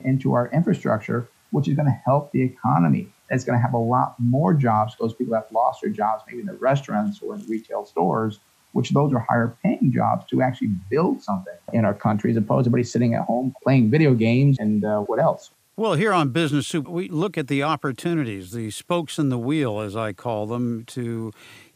into 0.01 0.33
our 0.33 0.49
infrastructure, 0.51 1.29
which 1.51 1.67
is 1.67 1.75
going 1.75 1.87
to 1.87 2.01
help 2.05 2.31
the 2.31 2.41
economy. 2.41 3.07
It's 3.29 3.43
going 3.43 3.57
to 3.57 3.61
have 3.61 3.73
a 3.73 3.77
lot 3.77 4.15
more 4.19 4.53
jobs. 4.53 4.95
Those 4.99 5.13
people 5.13 5.33
that 5.33 5.51
lost 5.51 5.81
their 5.81 5.91
jobs, 5.91 6.23
maybe 6.27 6.41
in 6.41 6.45
the 6.45 6.53
restaurants 6.53 7.21
or 7.21 7.35
in 7.35 7.45
retail 7.47 7.85
stores, 7.85 8.39
which 8.73 8.89
those 8.91 9.13
are 9.13 9.19
higher 9.19 9.55
paying 9.63 9.91
jobs 9.91 10.25
to 10.27 10.41
actually 10.41 10.71
build 10.89 11.23
something 11.23 11.53
in 11.71 11.85
our 11.85 11.93
country 11.93 12.31
as 12.31 12.37
opposed 12.37 12.65
to 12.65 12.69
everybody 12.69 12.83
sitting 12.83 13.13
at 13.13 13.21
home 13.21 13.55
playing 13.63 13.89
video 13.89 14.13
games 14.13 14.57
and 14.59 14.83
uh, 14.83 14.99
what 14.99 15.17
else. 15.19 15.51
Well, 15.77 15.95
here 15.95 16.13
on 16.13 16.29
Business 16.29 16.67
Soup, 16.67 16.87
we 16.87 17.09
look 17.09 17.37
at 17.37 17.47
the 17.47 17.63
opportunities, 17.63 18.51
the 18.51 18.71
spokes 18.71 19.19
in 19.19 19.27
the 19.27 19.37
wheel, 19.37 19.81
as 19.81 19.93
I 19.93 20.13
call 20.13 20.45
them, 20.45 20.85
to 20.85 21.33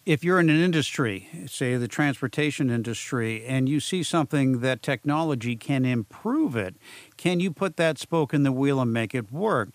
if 0.09 0.23
you're 0.23 0.39
in 0.39 0.49
an 0.49 0.59
industry, 0.59 1.29
say 1.45 1.75
the 1.75 1.87
transportation 1.87 2.71
industry, 2.71 3.45
and 3.45 3.69
you 3.69 3.79
see 3.79 4.01
something 4.01 4.59
that 4.61 4.81
technology 4.81 5.55
can 5.55 5.85
improve 5.85 6.55
it, 6.55 6.77
can 7.15 7.39
you 7.39 7.51
put 7.51 7.77
that 7.77 7.99
spoke 7.99 8.33
in 8.33 8.41
the 8.41 8.51
wheel 8.51 8.81
and 8.81 8.91
make 8.91 9.13
it 9.13 9.31
work? 9.31 9.69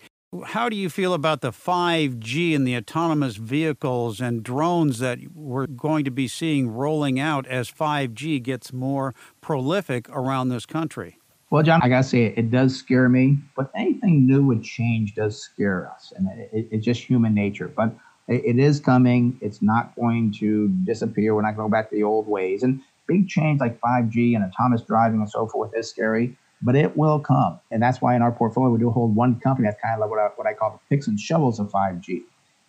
How 0.47 0.67
do 0.67 0.75
you 0.75 0.89
feel 0.89 1.13
about 1.13 1.39
the 1.39 1.51
5G 1.51 2.53
and 2.53 2.67
the 2.67 2.75
autonomous 2.75 3.37
vehicles 3.37 4.19
and 4.19 4.43
drones 4.43 4.99
that 4.99 5.19
we're 5.33 5.67
going 5.67 6.03
to 6.03 6.11
be 6.11 6.27
seeing 6.27 6.67
rolling 6.67 7.17
out 7.17 7.47
as 7.47 7.71
5G 7.71 8.43
gets 8.43 8.73
more 8.73 9.15
prolific 9.39 10.09
around 10.09 10.49
this 10.49 10.65
country? 10.65 11.17
Well, 11.49 11.63
John, 11.63 11.79
I 11.81 11.87
gotta 11.87 12.03
say 12.03 12.25
it, 12.25 12.51
does 12.51 12.75
scare 12.75 13.07
me, 13.07 13.37
but 13.55 13.71
anything 13.73 14.27
new 14.27 14.43
with 14.43 14.65
change 14.65 15.15
does 15.15 15.41
scare 15.41 15.89
us, 15.89 16.11
and 16.13 16.27
it, 16.37 16.49
it, 16.51 16.67
it's 16.71 16.83
just 16.83 17.03
human 17.03 17.33
nature. 17.33 17.71
But 17.73 17.95
it 18.27 18.57
is 18.57 18.79
coming. 18.79 19.37
It's 19.41 19.61
not 19.61 19.95
going 19.95 20.33
to 20.39 20.69
disappear. 20.83 21.35
We're 21.35 21.43
not 21.43 21.55
going 21.55 21.69
to 21.69 21.71
go 21.71 21.77
back 21.77 21.89
to 21.89 21.95
the 21.95 22.03
old 22.03 22.27
ways. 22.27 22.63
And 22.63 22.81
big 23.07 23.27
change 23.27 23.59
like 23.59 23.79
5G 23.79 24.35
and 24.35 24.43
autonomous 24.43 24.81
driving 24.81 25.19
and 25.19 25.29
so 25.29 25.47
forth 25.47 25.71
is 25.75 25.89
scary, 25.89 26.35
but 26.61 26.75
it 26.75 26.97
will 26.97 27.19
come. 27.19 27.59
And 27.71 27.81
that's 27.81 28.01
why 28.01 28.15
in 28.15 28.21
our 28.21 28.31
portfolio, 28.31 28.71
we 28.71 28.79
do 28.79 28.89
hold 28.89 29.15
one 29.15 29.39
company 29.39 29.67
that's 29.67 29.79
kind 29.81 29.93
of 29.93 29.99
like 30.01 30.09
what 30.09 30.19
I, 30.19 30.29
what 30.35 30.47
I 30.47 30.53
call 30.53 30.71
the 30.71 30.95
picks 30.95 31.07
and 31.07 31.19
shovels 31.19 31.59
of 31.59 31.69
5G. 31.69 32.23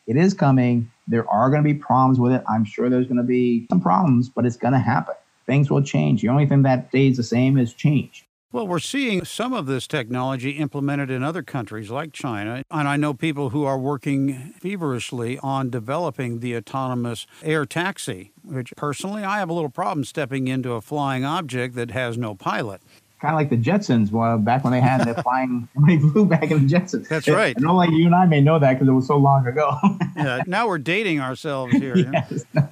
It 0.06 0.16
is 0.16 0.34
coming. 0.34 0.90
There 1.08 1.28
are 1.30 1.50
going 1.50 1.62
to 1.62 1.68
be 1.68 1.74
problems 1.74 2.20
with 2.20 2.32
it. 2.32 2.42
I'm 2.48 2.64
sure 2.64 2.88
there's 2.88 3.06
going 3.06 3.16
to 3.16 3.22
be 3.22 3.66
some 3.70 3.80
problems, 3.80 4.28
but 4.28 4.44
it's 4.44 4.56
going 4.56 4.74
to 4.74 4.78
happen. 4.78 5.14
Things 5.46 5.70
will 5.70 5.82
change. 5.82 6.22
The 6.22 6.28
only 6.28 6.46
thing 6.46 6.62
that 6.62 6.88
stays 6.90 7.16
the 7.16 7.22
same 7.22 7.56
is 7.56 7.72
change. 7.72 8.25
Well, 8.52 8.68
we're 8.68 8.78
seeing 8.78 9.24
some 9.24 9.52
of 9.52 9.66
this 9.66 9.88
technology 9.88 10.52
implemented 10.52 11.10
in 11.10 11.24
other 11.24 11.42
countries 11.42 11.90
like 11.90 12.12
China. 12.12 12.62
And 12.70 12.86
I 12.86 12.96
know 12.96 13.12
people 13.12 13.50
who 13.50 13.64
are 13.64 13.78
working 13.78 14.54
feverishly 14.60 15.38
on 15.40 15.68
developing 15.68 16.38
the 16.38 16.56
autonomous 16.56 17.26
air 17.42 17.66
taxi, 17.66 18.32
which 18.44 18.72
personally 18.76 19.24
I 19.24 19.40
have 19.40 19.50
a 19.50 19.52
little 19.52 19.68
problem 19.68 20.04
stepping 20.04 20.46
into 20.46 20.72
a 20.72 20.80
flying 20.80 21.24
object 21.24 21.74
that 21.74 21.90
has 21.90 22.16
no 22.16 22.34
pilot 22.34 22.80
kind 23.20 23.32
of 23.32 23.38
like 23.38 23.50
the 23.50 23.56
Jetsons 23.56 24.10
well, 24.10 24.38
back 24.38 24.62
when 24.62 24.72
they 24.72 24.80
had 24.80 25.04
the 25.04 25.20
flying 25.22 25.68
when 25.74 25.86
they 25.86 25.98
flew 25.98 26.26
back 26.26 26.50
in 26.50 26.66
the 26.66 26.72
Jetsons. 26.72 27.08
That's 27.08 27.28
right. 27.28 27.56
And 27.56 27.66
only 27.66 27.88
you 27.88 28.06
and 28.06 28.14
I 28.14 28.26
may 28.26 28.40
know 28.40 28.58
that 28.58 28.74
because 28.74 28.88
it 28.88 28.92
was 28.92 29.06
so 29.06 29.16
long 29.16 29.46
ago. 29.46 29.76
yeah, 30.16 30.42
now 30.46 30.68
we're 30.68 30.78
dating 30.78 31.20
ourselves 31.20 31.72
here. 31.72 31.96
yes. 31.96 32.44
uh, 32.56 32.62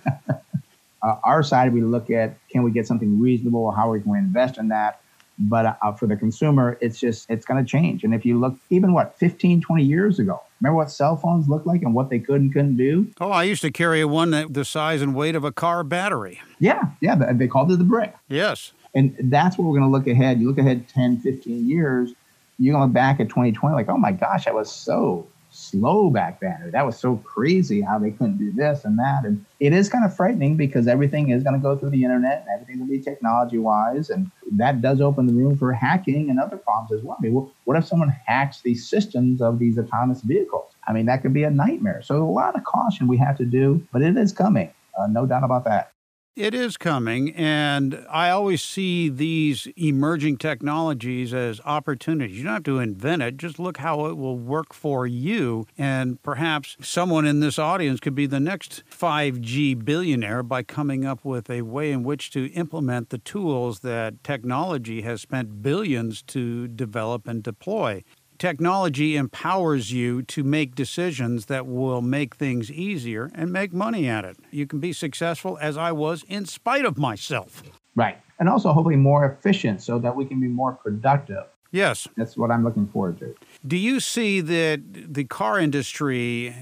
our 1.03 1.43
side, 1.43 1.73
we 1.73 1.83
look 1.83 2.11
at 2.11 2.37
can 2.51 2.63
we 2.63 2.71
get 2.71 2.87
something 2.87 3.19
reasonable? 3.19 3.71
How 3.71 3.89
are 3.89 3.93
we 3.93 4.01
going 4.01 4.21
to 4.21 4.27
invest 4.27 4.59
in 4.59 4.69
that? 4.69 5.01
But 5.39 5.79
uh, 5.83 5.93
for 5.93 6.07
the 6.07 6.17
consumer, 6.17 6.79
it's 6.81 7.01
just, 7.01 7.29
it's 7.29 7.45
going 7.45 7.63
to 7.63 7.69
change. 7.69 8.05
And 8.05 8.15
if 8.15 8.25
you 8.25 8.39
look 8.39 8.57
even 8.71 8.93
what, 8.93 9.19
15, 9.19 9.61
20 9.61 9.83
years 9.83 10.19
ago, 10.19 10.41
remember 10.61 10.77
what 10.77 10.91
cell 10.91 11.17
phones 11.17 11.49
looked 11.49 11.67
like 11.67 11.83
and 11.83 11.95
what 11.95 12.09
they 12.11 12.21
could 12.21 12.41
and 12.41 12.53
couldn't 12.53 12.77
do? 12.77 13.09
Oh, 13.21 13.31
I 13.31 13.43
used 13.45 13.63
to 13.63 13.73
carry 13.73 14.05
one 14.05 14.31
that 14.31 14.55
the 14.55 14.65
size 14.65 15.03
and 15.03 15.15
weight 15.15 15.35
of 15.35 15.45
a 15.45 15.53
car 15.53 15.83
battery. 15.83 16.41
Yeah. 16.61 16.83
Yeah. 17.01 17.33
They 17.33 17.49
called 17.49 17.73
it 17.73 17.79
the 17.79 17.85
brick. 17.85 18.15
Yes. 18.29 18.73
And 18.95 19.17
that's 19.25 19.59
what 19.59 19.65
we're 19.65 19.79
going 19.79 19.91
to 19.91 19.97
look 19.97 20.07
ahead. 20.07 20.41
You 20.41 20.49
look 20.49 20.59
ahead 20.59 20.89
10, 20.89 21.19
15 21.21 21.69
years, 21.69 22.13
you're 22.59 22.73
going 22.73 22.83
to 22.83 22.87
look 22.87 22.95
back 22.95 23.19
at 23.19 23.29
2020 23.29 23.75
like, 23.75 23.89
oh 23.89 23.99
my 23.99 24.13
gosh, 24.13 24.47
I 24.47 24.53
was 24.53 24.71
so 24.71 25.27
slow 25.75 26.11
back 26.11 26.41
then. 26.41 26.71
That 26.73 26.87
was 26.87 26.99
so 26.99 27.17
crazy 27.17 27.81
how 27.81 27.99
they 27.99 28.11
couldn't 28.11 28.39
do 28.39 28.53
this 28.53 28.85
and 28.85 28.99
that. 28.99 29.25
And 29.25 29.45
it 29.61 29.73
is 29.73 29.89
kind 29.89 30.05
of 30.05 30.15
frightening 30.15 30.57
because 30.57 30.87
everything 30.87 31.31
is 31.31 31.43
going 31.43 31.55
to 31.55 31.61
go 31.61 31.77
through 31.77 31.91
the 31.91 32.05
internet 32.05 32.41
and 32.43 32.49
everything 32.55 32.81
will 32.81 32.87
be 32.87 33.01
technology 33.01 33.59
wise. 33.59 34.11
And 34.11 34.31
that 34.53 34.81
does 34.81 35.01
open 35.01 35.27
the 35.27 35.33
room 35.33 35.57
for 35.57 35.73
hacking 35.73 36.31
and 36.31 36.39
other 36.39 36.57
problems 36.57 36.93
as 36.93 37.05
well. 37.05 37.17
I 37.19 37.23
mean, 37.23 37.51
what 37.65 37.77
if 37.77 37.87
someone 37.87 38.15
hacks 38.27 38.61
these 38.61 38.89
systems 38.89 39.41
of 39.41 39.59
these 39.59 39.79
autonomous 39.79 40.23
vehicles? 40.23 40.71
I 40.87 40.93
mean, 40.93 41.07
that 41.07 41.23
could 41.23 41.33
be 41.33 41.45
a 41.45 41.51
nightmare. 41.51 42.03
So 42.03 42.23
a 42.23 42.25
lot 42.25 42.57
of 42.57 42.65
caution 42.65 43.07
we 43.07 43.17
have 43.19 43.37
to 43.39 43.45
do, 43.45 43.87
but 43.93 44.03
it 44.03 44.17
is 44.17 44.33
coming. 44.33 44.71
Uh, 44.99 45.09
no 45.09 45.27
doubt 45.27 45.43
about 45.43 45.65
that. 45.65 45.94
It 46.37 46.53
is 46.53 46.77
coming, 46.77 47.33
and 47.37 48.05
I 48.11 48.31
always 48.31 48.61
see 48.61 49.09
these 49.09 49.69
emerging 49.77 50.39
technologies 50.39 51.33
as 51.33 51.61
opportunities. 51.65 52.37
You 52.37 52.43
don't 52.43 52.55
have 52.55 52.63
to 52.65 52.81
invent 52.81 53.23
it, 53.23 53.37
just 53.37 53.61
look 53.61 53.77
how 53.77 54.07
it 54.07 54.17
will 54.17 54.37
work 54.37 54.75
for 54.75 55.07
you. 55.07 55.69
And 55.79 56.21
perhaps 56.25 56.77
someone 56.81 57.25
in 57.25 57.39
this 57.39 57.57
audience 57.57 58.01
could 58.01 58.17
be 58.17 58.27
the 58.27 58.41
next 58.41 58.83
5G 58.91 59.85
billionaire 59.85 60.43
by 60.43 60.65
coming 60.65 61.05
up 61.05 61.25
with 61.25 61.49
a 61.49 61.63
way 61.63 61.93
in 61.93 62.03
which 62.03 62.33
to 62.33 62.47
implement 62.47 63.11
the 63.11 63.19
tools 63.19 63.81
that 63.81 64.25
technology 64.25 65.03
has 65.03 65.23
spent 65.23 65.63
billions 65.63 66.21
to 66.23 66.67
develop 66.67 67.29
and 67.29 67.45
deploy 67.45 68.03
technology 68.39 69.17
empowers 69.17 69.93
you 69.93 70.23
to 70.23 70.45
make 70.45 70.75
decisions 70.75 71.47
that 71.47 71.67
will 71.67 72.03
make 72.03 72.37
things 72.37 72.71
easier 72.71 73.31
and 73.35 73.53
make 73.53 73.73
money 73.73 74.09
at 74.09 74.25
it. 74.25 74.37
You 74.51 74.67
can 74.67 74.81
be 74.81 74.93
successful, 74.93 75.59
as 75.61 75.77
I 75.77 75.93
was, 75.93 76.25
in 76.29 76.47
spite 76.47 76.85
of 76.85 76.99
myself. 76.99 77.63
Right. 77.95 78.19
And 78.39 78.49
also, 78.49 78.73
hopefully, 78.73 78.97
more 78.97 79.25
efficient 79.25 79.83
so 79.83 79.99
that 80.01 80.15
we 80.15 80.25
can 80.25 80.41
be 80.41 80.49
more 80.49 80.73
productive. 80.73 81.45
Yes. 81.75 82.07
That's 82.17 82.37
what 82.37 82.53
I'm 82.53 82.63
looking 82.63 82.87
forward 82.87 83.19
to. 83.19 83.35
Do 83.67 83.77
you 83.77 83.99
see 83.99 84.41
that 84.41 85.13
the 85.13 85.25
car 85.25 85.59
industry, 85.59 86.55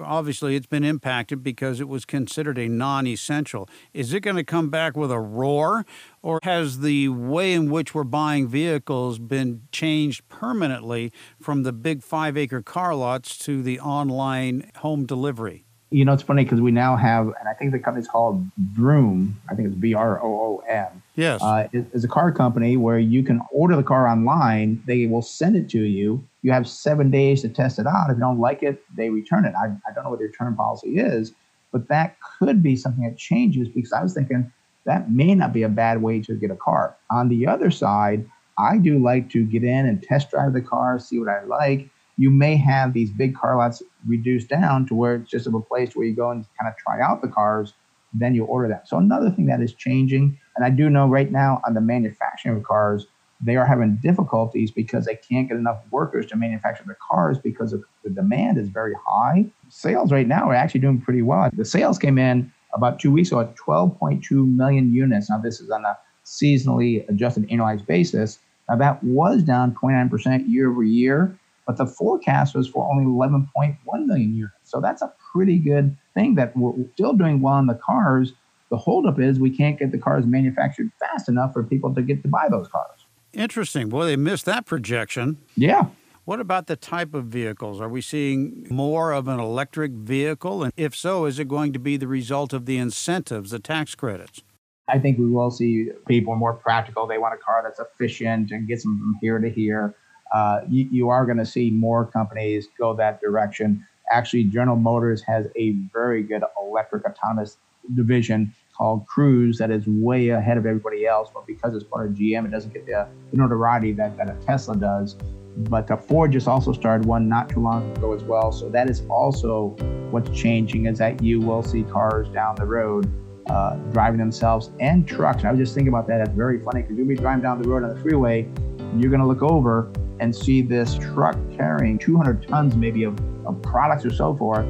obviously, 0.00 0.54
it's 0.54 0.68
been 0.68 0.84
impacted 0.84 1.42
because 1.42 1.80
it 1.80 1.88
was 1.88 2.04
considered 2.04 2.56
a 2.56 2.68
non 2.68 3.04
essential? 3.08 3.68
Is 3.92 4.14
it 4.14 4.20
going 4.20 4.36
to 4.36 4.44
come 4.44 4.70
back 4.70 4.96
with 4.96 5.10
a 5.10 5.18
roar, 5.18 5.84
or 6.22 6.38
has 6.44 6.78
the 6.78 7.08
way 7.08 7.52
in 7.52 7.68
which 7.68 7.96
we're 7.96 8.04
buying 8.04 8.46
vehicles 8.46 9.18
been 9.18 9.62
changed 9.72 10.28
permanently 10.28 11.12
from 11.40 11.64
the 11.64 11.72
big 11.72 12.04
five 12.04 12.36
acre 12.36 12.62
car 12.62 12.94
lots 12.94 13.36
to 13.38 13.64
the 13.64 13.80
online 13.80 14.70
home 14.76 15.04
delivery? 15.04 15.64
You 15.92 16.04
know, 16.04 16.12
it's 16.12 16.22
funny 16.22 16.44
because 16.44 16.60
we 16.60 16.70
now 16.70 16.96
have, 16.96 17.26
and 17.26 17.48
I 17.48 17.52
think 17.52 17.72
the 17.72 17.80
company's 17.80 18.06
called 18.06 18.46
Vroom. 18.72 19.40
I 19.50 19.54
think 19.54 19.68
it's 19.68 19.76
B 19.76 19.92
R 19.92 20.22
O 20.22 20.26
O 20.26 20.62
M. 20.68 21.02
Yes. 21.16 21.42
Uh, 21.42 21.68
it's 21.72 22.04
a 22.04 22.08
car 22.08 22.30
company 22.30 22.76
where 22.76 22.98
you 22.98 23.24
can 23.24 23.40
order 23.52 23.74
the 23.74 23.82
car 23.82 24.06
online. 24.06 24.82
They 24.86 25.06
will 25.06 25.22
send 25.22 25.56
it 25.56 25.68
to 25.70 25.80
you. 25.80 26.24
You 26.42 26.52
have 26.52 26.68
seven 26.68 27.10
days 27.10 27.42
to 27.42 27.48
test 27.48 27.78
it 27.78 27.86
out. 27.86 28.08
If 28.08 28.16
you 28.16 28.20
don't 28.20 28.38
like 28.38 28.62
it, 28.62 28.82
they 28.96 29.10
return 29.10 29.44
it. 29.44 29.54
I, 29.56 29.66
I 29.66 29.92
don't 29.92 30.04
know 30.04 30.10
what 30.10 30.20
the 30.20 30.26
return 30.26 30.54
policy 30.54 30.98
is, 30.98 31.32
but 31.72 31.88
that 31.88 32.16
could 32.38 32.62
be 32.62 32.76
something 32.76 33.04
that 33.04 33.18
changes 33.18 33.68
because 33.68 33.92
I 33.92 34.02
was 34.02 34.14
thinking 34.14 34.50
that 34.84 35.10
may 35.10 35.34
not 35.34 35.52
be 35.52 35.64
a 35.64 35.68
bad 35.68 36.02
way 36.02 36.20
to 36.20 36.34
get 36.34 36.50
a 36.50 36.56
car. 36.56 36.96
On 37.10 37.28
the 37.28 37.46
other 37.46 37.70
side, 37.70 38.24
I 38.58 38.78
do 38.78 38.98
like 38.98 39.28
to 39.30 39.44
get 39.44 39.64
in 39.64 39.86
and 39.86 40.02
test 40.02 40.30
drive 40.30 40.52
the 40.52 40.60
car, 40.60 40.98
see 40.98 41.18
what 41.18 41.28
I 41.28 41.42
like 41.44 41.88
you 42.16 42.30
may 42.30 42.56
have 42.56 42.92
these 42.92 43.10
big 43.10 43.34
car 43.34 43.56
lots 43.56 43.82
reduced 44.06 44.48
down 44.48 44.86
to 44.86 44.94
where 44.94 45.16
it's 45.16 45.30
just 45.30 45.46
of 45.46 45.54
a 45.54 45.60
place 45.60 45.94
where 45.94 46.06
you 46.06 46.14
go 46.14 46.30
and 46.30 46.44
kind 46.60 46.70
of 46.70 46.76
try 46.76 47.00
out 47.00 47.22
the 47.22 47.28
cars, 47.28 47.74
then 48.12 48.34
you 48.34 48.44
order 48.44 48.68
that. 48.68 48.88
So 48.88 48.98
another 48.98 49.30
thing 49.30 49.46
that 49.46 49.60
is 49.60 49.74
changing, 49.74 50.38
and 50.56 50.64
I 50.64 50.70
do 50.70 50.90
know 50.90 51.06
right 51.06 51.30
now 51.30 51.60
on 51.66 51.74
the 51.74 51.80
manufacturing 51.80 52.56
of 52.56 52.62
cars, 52.62 53.06
they 53.42 53.56
are 53.56 53.64
having 53.64 53.96
difficulties 54.02 54.70
because 54.70 55.06
they 55.06 55.16
can't 55.16 55.48
get 55.48 55.56
enough 55.56 55.80
workers 55.90 56.26
to 56.26 56.36
manufacture 56.36 56.84
the 56.86 56.96
cars 57.10 57.38
because 57.38 57.72
of 57.72 57.82
the 58.04 58.10
demand 58.10 58.58
is 58.58 58.68
very 58.68 58.94
high. 59.06 59.46
Sales 59.70 60.12
right 60.12 60.26
now 60.26 60.50
are 60.50 60.54
actually 60.54 60.80
doing 60.80 61.00
pretty 61.00 61.22
well. 61.22 61.48
The 61.54 61.64
sales 61.64 61.98
came 61.98 62.18
in 62.18 62.52
about 62.74 62.98
two 63.00 63.10
weeks 63.10 63.28
ago 63.28 63.40
at 63.40 63.56
12.2 63.56 64.54
million 64.54 64.92
units. 64.92 65.30
Now 65.30 65.38
this 65.38 65.60
is 65.60 65.70
on 65.70 65.84
a 65.84 65.96
seasonally 66.24 67.08
adjusted 67.08 67.48
annualized 67.48 67.86
basis. 67.86 68.38
Now 68.68 68.76
that 68.76 69.02
was 69.02 69.42
down 69.42 69.74
29% 69.74 70.44
year 70.48 70.70
over 70.70 70.82
year 70.82 71.38
but 71.70 71.76
the 71.76 71.86
forecast 71.86 72.56
was 72.56 72.66
for 72.66 72.90
only 72.90 73.04
11.1 73.04 73.76
million 74.04 74.34
units. 74.34 74.54
So 74.64 74.80
that's 74.80 75.02
a 75.02 75.12
pretty 75.32 75.56
good 75.56 75.96
thing 76.14 76.34
that 76.34 76.56
we're 76.56 76.72
still 76.94 77.12
doing 77.12 77.40
well 77.40 77.60
in 77.60 77.66
the 77.66 77.76
cars. 77.76 78.32
The 78.70 78.76
holdup 78.76 79.20
is 79.20 79.38
we 79.38 79.56
can't 79.56 79.78
get 79.78 79.92
the 79.92 79.98
cars 79.98 80.26
manufactured 80.26 80.90
fast 80.98 81.28
enough 81.28 81.52
for 81.52 81.62
people 81.62 81.94
to 81.94 82.02
get 82.02 82.22
to 82.22 82.28
buy 82.28 82.48
those 82.50 82.66
cars. 82.66 83.06
Interesting. 83.32 83.88
Well, 83.88 84.04
they 84.04 84.16
missed 84.16 84.46
that 84.46 84.66
projection. 84.66 85.38
Yeah. 85.54 85.86
What 86.24 86.40
about 86.40 86.66
the 86.66 86.74
type 86.74 87.14
of 87.14 87.26
vehicles? 87.26 87.80
Are 87.80 87.88
we 87.88 88.00
seeing 88.00 88.66
more 88.68 89.12
of 89.12 89.28
an 89.28 89.38
electric 89.38 89.92
vehicle? 89.92 90.64
And 90.64 90.72
if 90.76 90.96
so, 90.96 91.24
is 91.26 91.38
it 91.38 91.46
going 91.46 91.72
to 91.72 91.78
be 91.78 91.96
the 91.96 92.08
result 92.08 92.52
of 92.52 92.66
the 92.66 92.78
incentives, 92.78 93.52
the 93.52 93.60
tax 93.60 93.94
credits? 93.94 94.42
I 94.88 94.98
think 94.98 95.18
we 95.18 95.26
will 95.26 95.52
see 95.52 95.90
people 96.08 96.34
more 96.34 96.54
practical. 96.54 97.06
They 97.06 97.18
want 97.18 97.34
a 97.34 97.38
car 97.38 97.62
that's 97.62 97.78
efficient 97.78 98.50
and 98.50 98.66
gets 98.66 98.82
them 98.82 98.98
from 98.98 99.18
here 99.20 99.38
to 99.38 99.48
here 99.48 99.94
uh, 100.32 100.60
you, 100.68 100.88
you, 100.90 101.08
are 101.08 101.24
going 101.26 101.38
to 101.38 101.46
see 101.46 101.70
more 101.70 102.06
companies 102.06 102.68
go 102.78 102.94
that 102.94 103.20
direction. 103.20 103.84
Actually, 104.12 104.44
General 104.44 104.76
Motors 104.76 105.22
has 105.22 105.46
a 105.56 105.72
very 105.92 106.22
good 106.22 106.42
electric 106.60 107.04
autonomous 107.04 107.58
division 107.94 108.54
called 108.76 109.06
Cruise 109.06 109.58
that 109.58 109.70
is 109.70 109.84
way 109.86 110.30
ahead 110.30 110.56
of 110.56 110.66
everybody 110.66 111.06
else. 111.06 111.30
But 111.32 111.46
because 111.46 111.74
it's 111.74 111.84
part 111.84 112.06
of 112.06 112.12
GM, 112.12 112.44
it 112.44 112.50
doesn't 112.50 112.72
get 112.72 112.86
the 112.86 113.08
notoriety 113.32 113.92
that, 113.92 114.16
that 114.16 114.30
a 114.30 114.34
Tesla 114.46 114.76
does. 114.76 115.16
But 115.56 115.90
uh, 115.90 115.96
Ford 115.96 116.32
just 116.32 116.48
also 116.48 116.72
started 116.72 117.06
one 117.06 117.28
not 117.28 117.48
too 117.48 117.60
long 117.60 117.90
ago 117.96 118.14
as 118.14 118.22
well. 118.22 118.52
So 118.52 118.68
that 118.70 118.88
is 118.88 119.02
also 119.10 119.70
what's 120.10 120.30
changing 120.30 120.86
is 120.86 120.98
that 120.98 121.22
you 121.22 121.40
will 121.40 121.62
see 121.62 121.82
cars 121.82 122.28
down 122.28 122.54
the 122.54 122.64
road 122.64 123.10
uh, 123.50 123.74
driving 123.92 124.18
themselves 124.18 124.70
and 124.80 125.06
trucks. 125.06 125.40
And 125.40 125.48
I 125.48 125.52
was 125.52 125.58
just 125.58 125.74
thinking 125.74 125.92
about 125.92 126.06
that. 126.06 126.18
That's 126.18 126.36
very 126.36 126.60
funny 126.62 126.82
because 126.82 126.96
you'll 126.96 127.08
be 127.08 127.16
driving 127.16 127.42
down 127.42 127.60
the 127.60 127.68
road 127.68 127.82
on 127.82 127.94
the 127.94 128.00
freeway, 128.00 128.42
and 128.78 129.00
you're 129.00 129.10
going 129.10 129.20
to 129.20 129.26
look 129.26 129.42
over 129.42 129.90
and 130.20 130.34
see 130.36 130.62
this 130.62 130.94
truck 130.96 131.36
carrying 131.56 131.98
200 131.98 132.46
tons 132.46 132.76
maybe 132.76 133.04
of, 133.04 133.18
of 133.46 133.60
products 133.62 134.04
or 134.04 134.10
so 134.10 134.36
forth 134.36 134.66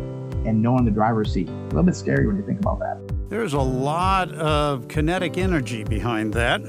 and 0.46 0.62
no 0.62 0.72
one 0.72 0.80
in 0.80 0.84
the 0.86 0.90
driver's 0.90 1.32
seat. 1.32 1.48
A 1.48 1.52
little 1.66 1.82
bit 1.82 1.96
scary 1.96 2.26
when 2.26 2.36
you 2.36 2.46
think 2.46 2.60
about 2.60 2.78
that. 2.78 2.98
There's 3.28 3.52
a 3.52 3.60
lot 3.60 4.32
of 4.32 4.88
kinetic 4.88 5.36
energy 5.36 5.84
behind 5.84 6.32
that. 6.34 6.62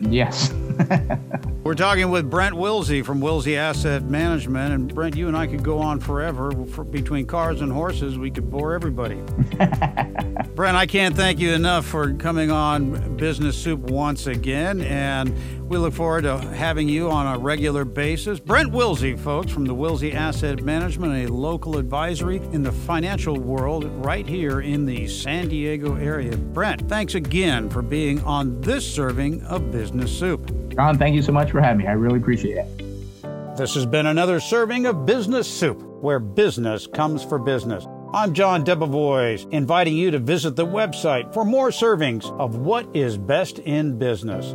Yes. 0.00 0.50
We're 1.62 1.74
talking 1.74 2.10
with 2.10 2.30
Brent 2.30 2.56
Wilsey 2.56 3.04
from 3.04 3.20
Wilsey 3.20 3.54
Asset 3.54 4.04
Management. 4.04 4.72
And 4.72 4.94
Brent, 4.94 5.14
you 5.14 5.28
and 5.28 5.36
I 5.36 5.46
could 5.46 5.62
go 5.62 5.78
on 5.78 6.00
forever. 6.00 6.50
For, 6.68 6.84
between 6.84 7.26
cars 7.26 7.60
and 7.60 7.70
horses, 7.70 8.16
we 8.16 8.30
could 8.30 8.50
bore 8.50 8.72
everybody. 8.72 9.16
Brent, 10.54 10.74
I 10.74 10.86
can't 10.86 11.14
thank 11.14 11.38
you 11.38 11.52
enough 11.52 11.84
for 11.84 12.14
coming 12.14 12.50
on 12.50 13.18
Business 13.18 13.58
Soup 13.58 13.78
once 13.78 14.26
again. 14.26 14.80
And 14.80 15.36
we 15.68 15.76
look 15.76 15.92
forward 15.92 16.22
to 16.22 16.38
having 16.38 16.88
you 16.88 17.10
on 17.10 17.26
a 17.26 17.38
regular 17.38 17.84
basis. 17.84 18.40
Brent 18.40 18.72
Wilsey, 18.72 19.18
folks, 19.18 19.52
from 19.52 19.66
the 19.66 19.74
Wilsey 19.74 20.14
Asset 20.14 20.62
Management, 20.62 21.28
a 21.28 21.32
local 21.32 21.76
advisory 21.76 22.38
in 22.52 22.62
the 22.62 22.72
financial 22.72 23.38
world 23.38 23.84
right 24.04 24.26
here 24.26 24.62
in 24.62 24.86
the 24.86 25.06
San 25.08 25.48
Diego 25.48 25.96
area. 25.96 26.38
Brent, 26.38 26.88
thanks 26.88 27.14
again 27.14 27.68
for 27.68 27.82
being 27.82 28.22
on 28.22 28.62
this 28.62 28.90
serving 28.90 29.42
of 29.42 29.70
Business 29.70 30.10
Soup. 30.10 30.50
John, 30.74 30.98
thank 30.98 31.14
you 31.14 31.22
so 31.22 31.32
much 31.32 31.50
for 31.50 31.60
having 31.60 31.78
me. 31.78 31.86
I 31.86 31.92
really 31.92 32.18
appreciate 32.18 32.56
it. 32.56 33.56
This 33.56 33.74
has 33.74 33.84
been 33.84 34.06
another 34.06 34.40
serving 34.40 34.86
of 34.86 35.04
Business 35.04 35.46
Soup, 35.46 35.82
where 36.00 36.18
business 36.18 36.86
comes 36.86 37.22
for 37.22 37.38
business. 37.38 37.86
I'm 38.14 38.32
John 38.32 38.64
Debevoise, 38.64 39.48
inviting 39.52 39.94
you 39.94 40.10
to 40.10 40.18
visit 40.18 40.56
the 40.56 40.66
website 40.66 41.32
for 41.34 41.44
more 41.44 41.68
servings 41.68 42.24
of 42.40 42.56
what 42.56 42.88
is 42.96 43.18
best 43.18 43.58
in 43.60 43.98
business. 43.98 44.54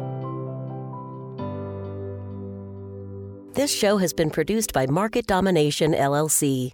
This 3.54 3.74
show 3.74 3.98
has 3.98 4.12
been 4.12 4.32
produced 4.32 4.74
by 4.74 4.88
Market 4.88 5.28
Domination 5.28 5.94
LLC. 5.94 6.74